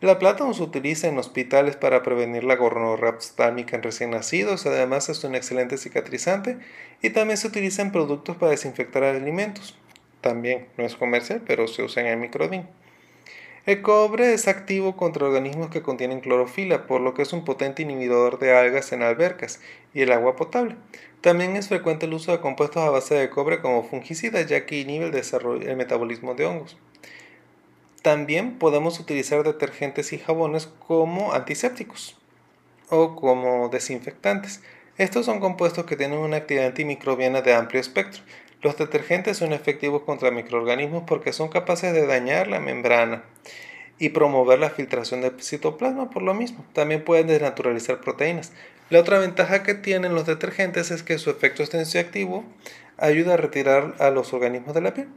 La 0.01 0.19
plata 0.19 0.51
se 0.55 0.63
utiliza 0.63 1.09
en 1.09 1.19
hospitales 1.19 1.77
para 1.77 2.03
prevenir 2.03 2.45
la 2.45 2.57
gonorrea 2.57 3.19
en 3.47 3.83
recién 3.83 4.13
nacidos, 4.13 4.65
además 4.65 5.11
es 5.11 5.23
un 5.25 5.35
excelente 5.35 5.77
cicatrizante 5.77 6.57
y 7.03 7.11
también 7.11 7.37
se 7.37 7.49
utiliza 7.49 7.83
en 7.83 7.93
productos 7.93 8.39
para 8.39 8.53
desinfectar 8.53 9.05
alimentos. 9.05 9.79
También 10.23 10.69
no 10.79 10.87
es 10.87 10.97
comercial, 10.97 11.43
pero 11.47 11.69
se 11.69 11.83
usa 11.83 12.03
en 12.03 12.09
el 12.09 12.17
microdín. 12.17 12.67
El 13.65 13.81
cobre 13.81 14.35
es 14.35 14.49
activo 14.49 14.97
contra 14.97 15.25
organismos 15.25 15.71
que 15.71 15.83
contienen 15.83 16.21
clorofila, 16.21 16.89
por 16.89 17.01
lo 17.01 17.15
que 17.15 17.23
es 17.23 17.33
un 17.33 17.45
potente 17.45 17.83
inhibidor 17.83 18.41
de 18.41 18.53
algas 18.53 18.91
en 18.91 19.03
albercas 19.03 19.61
y 19.95 20.03
el 20.03 20.11
agua 20.11 20.35
potable. 20.35 20.75
También 21.21 21.55
es 21.55 21.69
frecuente 21.69 22.07
el 22.07 22.15
uso 22.15 22.33
de 22.33 22.41
compuestos 22.41 22.83
a 22.83 22.91
base 22.91 23.15
de 23.15 23.31
cobre 23.31 23.61
como 23.61 23.85
fungicidas, 23.85 24.47
ya 24.49 24.67
que 24.67 24.81
inhibe 24.81 25.05
el, 25.05 25.13
desarrollo, 25.13 25.69
el 25.69 25.77
metabolismo 25.77 26.35
de 26.35 26.47
hongos. 26.47 26.77
También 28.03 28.59
podemos 28.59 28.99
utilizar 28.99 29.45
detergentes 29.45 30.13
y 30.13 30.19
jabones 30.19 30.67
como 30.67 31.33
antisépticos 31.33 32.17
o 32.91 33.15
como 33.15 33.69
desinfectantes. 33.69 34.61
Estos 34.99 35.25
son 35.27 35.39
compuestos 35.39 35.87
que 35.87 35.97
tienen 35.97 36.19
una 36.19 36.39
actividad 36.39 36.67
antimicrobiana 36.67 37.43
de 37.43 37.55
amplio 37.55 37.81
espectro. 37.81 38.25
Los 38.63 38.77
detergentes 38.77 39.39
son 39.39 39.53
efectivos 39.53 40.03
contra 40.03 40.31
microorganismos 40.31 41.03
porque 41.07 41.33
son 41.33 41.49
capaces 41.49 41.93
de 41.93 42.07
dañar 42.07 42.47
la 42.47 42.61
membrana 42.61 43.25
y 43.99 44.11
promover 44.11 44.61
la 44.61 44.71
filtración 44.71 45.21
del 45.21 45.41
citoplasma 45.43 46.11
por 46.11 46.23
lo 46.23 46.33
mismo. 46.33 46.65
También 46.73 47.05
pueden 47.05 47.27
desnaturalizar 47.27 48.01
proteínas. 48.01 48.53
La 48.89 49.01
otra 49.01 49.19
ventaja 49.19 49.63
que 49.65 49.75
tienen 49.75 50.15
los 50.15 50.27
detergentes 50.27 50.93
es 50.93 51.03
que 51.03 51.19
su 51.19 51.31
efecto 51.31 51.63
extensivo 51.63 52.45
ayuda 52.99 53.35
a 53.35 53.37
retirar 53.37 53.95
a 53.99 54.11
los 54.11 54.33
organismos 54.33 54.75
de 54.75 54.81
la 54.81 54.95
piel. 54.95 55.09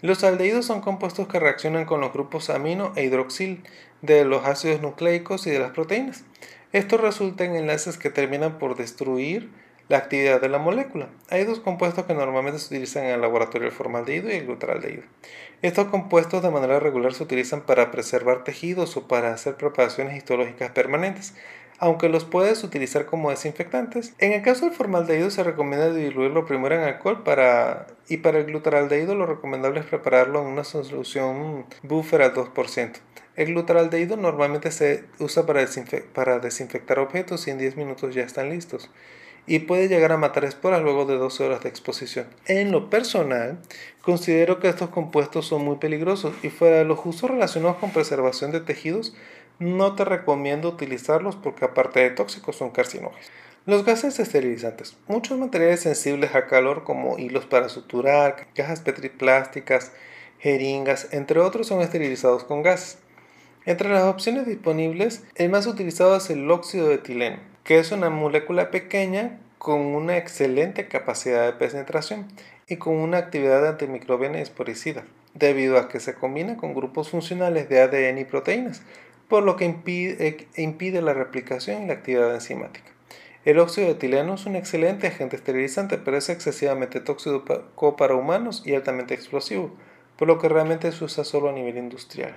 Los 0.00 0.24
aldehídos 0.24 0.64
son 0.64 0.80
compuestos 0.80 1.28
que 1.28 1.40
reaccionan 1.40 1.84
con 1.84 2.00
los 2.00 2.12
grupos 2.12 2.50
amino 2.50 2.92
e 2.96 3.04
hidroxil 3.04 3.62
de 4.00 4.24
los 4.24 4.44
ácidos 4.44 4.80
nucleicos 4.80 5.46
y 5.46 5.50
de 5.50 5.58
las 5.58 5.72
proteínas. 5.72 6.24
Esto 6.72 6.96
resulta 6.96 7.44
en 7.44 7.56
enlaces 7.56 7.98
que 7.98 8.10
terminan 8.10 8.58
por 8.58 8.76
destruir 8.76 9.50
la 9.88 9.98
actividad 9.98 10.40
de 10.40 10.48
la 10.48 10.58
molécula. 10.58 11.08
Hay 11.28 11.44
dos 11.44 11.60
compuestos 11.60 12.06
que 12.06 12.14
normalmente 12.14 12.58
se 12.58 12.66
utilizan 12.66 13.04
en 13.04 13.10
el 13.10 13.20
laboratorio, 13.20 13.68
el 13.68 13.74
formaldehído 13.74 14.30
y 14.30 14.34
el 14.34 14.46
glutaraldehído. 14.46 15.02
Estos 15.62 15.88
compuestos 15.88 16.42
de 16.42 16.50
manera 16.50 16.80
regular 16.80 17.14
se 17.14 17.22
utilizan 17.22 17.62
para 17.62 17.90
preservar 17.90 18.44
tejidos 18.44 18.96
o 18.96 19.06
para 19.08 19.32
hacer 19.32 19.56
preparaciones 19.56 20.16
histológicas 20.16 20.70
permanentes, 20.70 21.34
aunque 21.78 22.08
los 22.08 22.24
puedes 22.24 22.64
utilizar 22.64 23.04
como 23.04 23.30
desinfectantes. 23.30 24.14
En 24.18 24.32
el 24.32 24.42
caso 24.42 24.64
del 24.64 24.74
formaldehído 24.74 25.30
se 25.30 25.42
recomienda 25.42 25.92
diluirlo 25.92 26.46
primero 26.46 26.74
en 26.74 26.82
alcohol 26.82 27.22
para, 27.22 27.86
y 28.08 28.18
para 28.18 28.38
el 28.38 28.46
glutaraldehído 28.46 29.14
lo 29.14 29.26
recomendable 29.26 29.80
es 29.80 29.86
prepararlo 29.86 30.40
en 30.40 30.46
una 30.46 30.64
solución 30.64 31.66
buffer 31.82 32.22
al 32.22 32.34
2%. 32.34 32.92
El 33.36 33.46
glutaraldehído 33.48 34.16
normalmente 34.16 34.70
se 34.70 35.04
usa 35.18 35.44
para, 35.44 35.66
para 36.12 36.38
desinfectar 36.38 37.00
objetos 37.00 37.46
y 37.48 37.50
en 37.50 37.58
10 37.58 37.76
minutos 37.76 38.14
ya 38.14 38.22
están 38.22 38.48
listos 38.48 38.90
y 39.46 39.60
puede 39.60 39.88
llegar 39.88 40.12
a 40.12 40.16
matar 40.16 40.44
esporas 40.44 40.82
luego 40.82 41.04
de 41.04 41.16
12 41.16 41.44
horas 41.44 41.62
de 41.62 41.68
exposición. 41.68 42.26
En 42.46 42.72
lo 42.72 42.90
personal, 42.90 43.58
considero 44.02 44.60
que 44.60 44.68
estos 44.68 44.90
compuestos 44.90 45.46
son 45.46 45.64
muy 45.64 45.76
peligrosos 45.76 46.34
y 46.42 46.50
fuera 46.50 46.78
de 46.78 46.84
los 46.84 47.00
usos 47.04 47.30
relacionados 47.30 47.76
con 47.76 47.90
preservación 47.90 48.50
de 48.52 48.60
tejidos, 48.60 49.14
no 49.58 49.94
te 49.94 50.04
recomiendo 50.04 50.68
utilizarlos 50.68 51.36
porque 51.36 51.64
aparte 51.64 52.00
de 52.00 52.10
tóxicos 52.10 52.56
son 52.56 52.70
carcinógenos. 52.70 53.30
Los 53.66 53.84
gases 53.84 54.18
esterilizantes. 54.18 54.96
Muchos 55.08 55.38
materiales 55.38 55.80
sensibles 55.80 56.34
a 56.34 56.46
calor 56.46 56.84
como 56.84 57.18
hilos 57.18 57.46
para 57.46 57.70
suturar, 57.70 58.48
cajas 58.54 58.80
petriplásticas, 58.80 59.92
jeringas, 60.38 61.08
entre 61.12 61.40
otros 61.40 61.68
son 61.68 61.80
esterilizados 61.80 62.44
con 62.44 62.62
gases. 62.62 62.98
Entre 63.64 63.88
las 63.88 64.04
opciones 64.04 64.46
disponibles, 64.46 65.22
el 65.36 65.48
más 65.48 65.66
utilizado 65.66 66.14
es 66.16 66.28
el 66.28 66.50
óxido 66.50 66.88
de 66.88 66.96
etileno, 66.96 67.38
que 67.64 67.78
es 67.78 67.90
una 67.92 68.10
molécula 68.10 68.70
pequeña 68.70 69.40
con 69.58 69.80
una 69.80 70.18
excelente 70.18 70.86
capacidad 70.86 71.46
de 71.46 71.54
penetración 71.54 72.26
y 72.68 72.76
con 72.76 72.94
una 72.96 73.18
actividad 73.18 73.66
antimicrobiana 73.66 74.38
y 74.38 74.42
esporicida, 74.42 75.04
debido 75.32 75.78
a 75.78 75.88
que 75.88 76.00
se 76.00 76.14
combina 76.14 76.58
con 76.58 76.74
grupos 76.74 77.08
funcionales 77.08 77.70
de 77.70 77.80
ADN 77.80 78.18
y 78.18 78.24
proteínas, 78.24 78.82
por 79.28 79.42
lo 79.42 79.56
que 79.56 79.64
impide, 79.64 81.02
la 81.02 81.14
replicación 81.14 81.82
y 81.82 81.86
la 81.86 81.94
actividad 81.94 82.34
enzimática. 82.34 82.90
El 83.46 83.58
óxido 83.58 83.86
de 83.86 83.94
etileno 83.94 84.34
es 84.34 84.46
un 84.46 84.56
excelente 84.56 85.06
agente 85.06 85.36
esterilizante, 85.36 85.98
pero 85.98 86.18
es 86.18 86.28
excesivamente 86.28 87.00
tóxico 87.00 87.96
para 87.96 88.14
humanos 88.14 88.62
y 88.66 88.74
altamente 88.74 89.14
explosivo, 89.14 89.70
por 90.18 90.28
lo 90.28 90.38
que 90.38 90.48
realmente 90.48 90.92
se 90.92 91.04
usa 91.04 91.24
solo 91.24 91.48
a 91.48 91.52
nivel 91.52 91.78
industrial. 91.78 92.36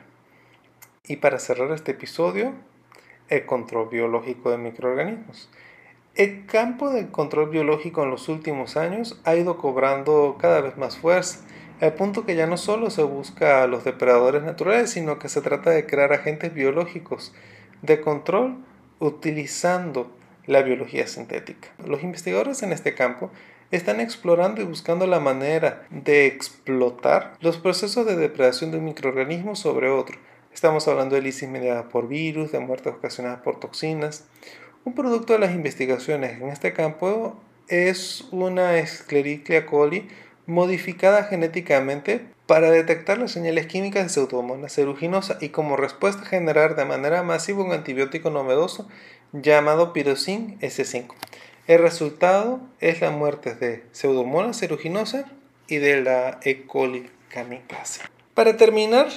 Y 1.06 1.18
para 1.18 1.40
cerrar 1.40 1.72
este 1.72 1.92
episodio, 1.92 2.54
el 3.30 3.46
control 3.46 3.90
biológico 3.90 4.52
de 4.52 4.58
microorganismos. 4.58 5.50
El 6.16 6.46
campo 6.46 6.90
del 6.90 7.10
control 7.10 7.50
biológico 7.50 8.04
en 8.04 8.10
los 8.10 8.28
últimos 8.28 8.76
años 8.76 9.20
ha 9.24 9.36
ido 9.36 9.58
cobrando 9.58 10.38
cada 10.40 10.62
vez 10.62 10.78
más 10.78 10.98
fuerza, 10.98 11.46
al 11.80 11.94
punto 11.94 12.26
que 12.26 12.36
ya 12.36 12.48
no 12.48 12.58
solo 12.58 12.90
se 12.90 13.04
busca 13.04 13.62
a 13.62 13.68
los 13.68 13.84
depredadores 13.84 14.42
naturales, 14.42 14.90
sino 14.90 15.20
que 15.20 15.30
se 15.30 15.42
trata 15.42 15.70
de 15.70 15.86
crear 15.86 16.12
agentes 16.12 16.54
biológicos 16.54 17.36
de 17.84 18.02
control 18.02 18.58
utilizando 19.00 20.12
la 20.48 20.64
biología 20.64 21.06
sintética. 21.06 21.70
Los 21.86 22.02
investigadores 22.02 22.64
en 22.64 22.74
este 22.74 22.96
campo 22.96 23.30
están 23.70 24.00
explorando 24.00 24.62
y 24.62 24.66
buscando 24.66 25.06
la 25.08 25.20
manera 25.20 25.86
de 25.90 26.26
explotar 26.26 27.36
los 27.42 27.58
procesos 27.58 28.06
de 28.06 28.16
depredación 28.16 28.72
de 28.72 28.78
un 28.78 28.86
microorganismo 28.86 29.56
sobre 29.56 29.90
otro, 29.90 30.18
Estamos 30.58 30.88
hablando 30.88 31.14
de 31.14 31.22
lisis 31.22 31.48
mediada 31.48 31.88
por 31.88 32.08
virus, 32.08 32.52
de 32.52 32.58
muertes 32.58 32.92
ocasionadas 32.92 33.42
por 33.42 33.60
toxinas. 33.60 34.26
Un 34.86 34.96
producto 34.96 35.34
de 35.34 35.38
las 35.38 35.54
investigaciones 35.54 36.42
en 36.42 36.50
este 36.50 36.74
campo 36.74 37.40
es 37.68 38.26
una 38.32 38.80
Escherichia 38.80 39.68
coli 39.68 40.08
modificada 40.48 41.26
genéticamente 41.26 42.26
para 42.48 42.72
detectar 42.72 43.20
las 43.20 43.30
señales 43.34 43.68
químicas 43.68 44.02
de 44.02 44.10
Pseudomonas 44.10 44.80
aeruginosa 44.80 45.38
y 45.40 45.50
como 45.50 45.78
respuesta 45.78 46.26
generar 46.26 46.76
de 46.76 46.86
manera 46.86 47.22
masiva 47.22 47.64
un 47.64 47.72
antibiótico 47.72 48.32
novedoso 48.32 48.90
llamado 49.34 49.94
Pyrosin 49.94 50.60
S5. 50.60 51.14
El 51.68 51.84
resultado 51.84 52.62
es 52.80 53.00
la 53.02 53.12
muerte 53.12 53.54
de 53.54 53.84
Pseudomonas 53.92 54.64
aeruginosa 54.64 55.26
y 55.68 55.76
de 55.76 56.02
la 56.02 56.40
E. 56.42 56.66
coli 56.66 57.12
kamikaze. 57.30 58.02
Para 58.34 58.58
terminar, 58.58 59.10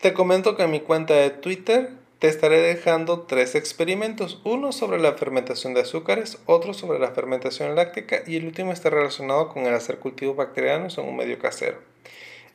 te 0.00 0.14
comento 0.14 0.56
que 0.56 0.62
en 0.62 0.70
mi 0.70 0.80
cuenta 0.80 1.14
de 1.14 1.28
Twitter 1.28 1.90
te 2.20 2.28
estaré 2.28 2.60
dejando 2.60 3.22
tres 3.22 3.54
experimentos, 3.54 4.40
uno 4.44 4.72
sobre 4.72 4.98
la 4.98 5.12
fermentación 5.12 5.74
de 5.74 5.82
azúcares, 5.82 6.38
otro 6.46 6.72
sobre 6.72 6.98
la 6.98 7.10
fermentación 7.10 7.74
láctica 7.74 8.22
y 8.26 8.36
el 8.36 8.46
último 8.46 8.72
está 8.72 8.88
relacionado 8.88 9.50
con 9.50 9.66
el 9.66 9.74
hacer 9.74 9.98
cultivos 9.98 10.36
bacterianos 10.36 10.96
en 10.96 11.06
un 11.06 11.16
medio 11.16 11.38
casero. 11.38 11.78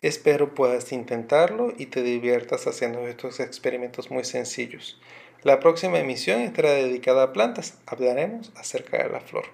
Espero 0.02 0.56
puedas 0.56 0.92
intentarlo 0.92 1.72
y 1.78 1.88
te 1.88 2.02
diviertas 2.02 2.66
haciendo 2.66 3.08
estos 3.08 3.40
experimentos 3.40 4.10
muy 4.10 4.24
sencillos. 4.24 5.00
La 5.44 5.60
próxima 5.60 6.00
emisión 6.00 6.42
estará 6.42 6.72
dedicada 6.72 7.24
a 7.24 7.34
plantas. 7.34 7.78
Hablaremos 7.86 8.52
acerca 8.56 9.04
de 9.04 9.10
la 9.10 9.20
flor. 9.20 9.46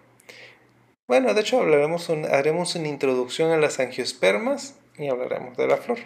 Bueno, 1.08 1.34
de 1.34 1.42
hecho 1.42 1.60
hablaremos 1.60 2.10
haremos 2.10 2.76
una 2.76 2.88
introducción 2.88 3.52
a 3.52 3.58
las 3.58 3.82
angiospermas 3.82 4.76
y 4.98 5.10
hablaremos 5.10 5.58
de 5.58 5.68
la 5.68 5.76
flor. 5.76 6.00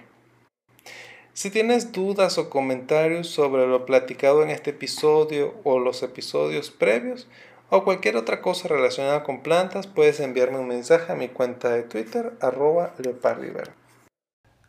Si 1.36 1.50
tienes 1.50 1.92
dudas 1.92 2.38
o 2.38 2.50
comentarios 2.50 3.28
sobre 3.28 3.68
lo 3.68 3.86
platicado 3.86 4.42
en 4.42 4.52
este 4.52 4.70
episodio 4.70 5.56
o 5.66 5.80
los 5.80 6.02
episodios 6.02 6.72
previos, 6.72 7.28
o 7.70 7.84
cualquier 7.84 8.16
otra 8.16 8.42
cosa 8.42 8.70
relacionada 8.70 9.24
con 9.24 9.44
plantas, 9.44 9.86
puedes 9.86 10.22
enviarme 10.22 10.60
un 10.60 10.70
mensaje 10.70 11.12
a 11.12 11.16
mi 11.18 11.28
cuenta 11.28 11.72
de 11.72 11.84
Twitter, 11.84 12.38
arroba. 12.40 12.94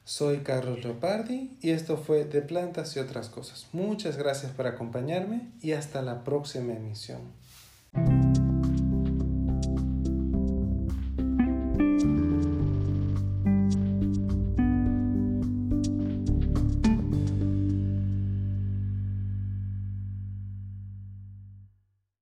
Soy 0.02 0.38
Carlos 0.38 0.82
Leopardi 0.82 1.56
y 1.60 1.70
esto 1.70 1.98
fue 1.98 2.24
De 2.24 2.42
Plantas 2.42 2.96
y 2.96 2.98
otras 2.98 3.28
cosas. 3.28 3.68
Muchas 3.70 4.16
gracias 4.16 4.50
por 4.50 4.66
acompañarme 4.66 5.52
y 5.60 5.70
hasta 5.70 6.02
la 6.02 6.24
próxima 6.24 6.72
emisión. 6.72 7.32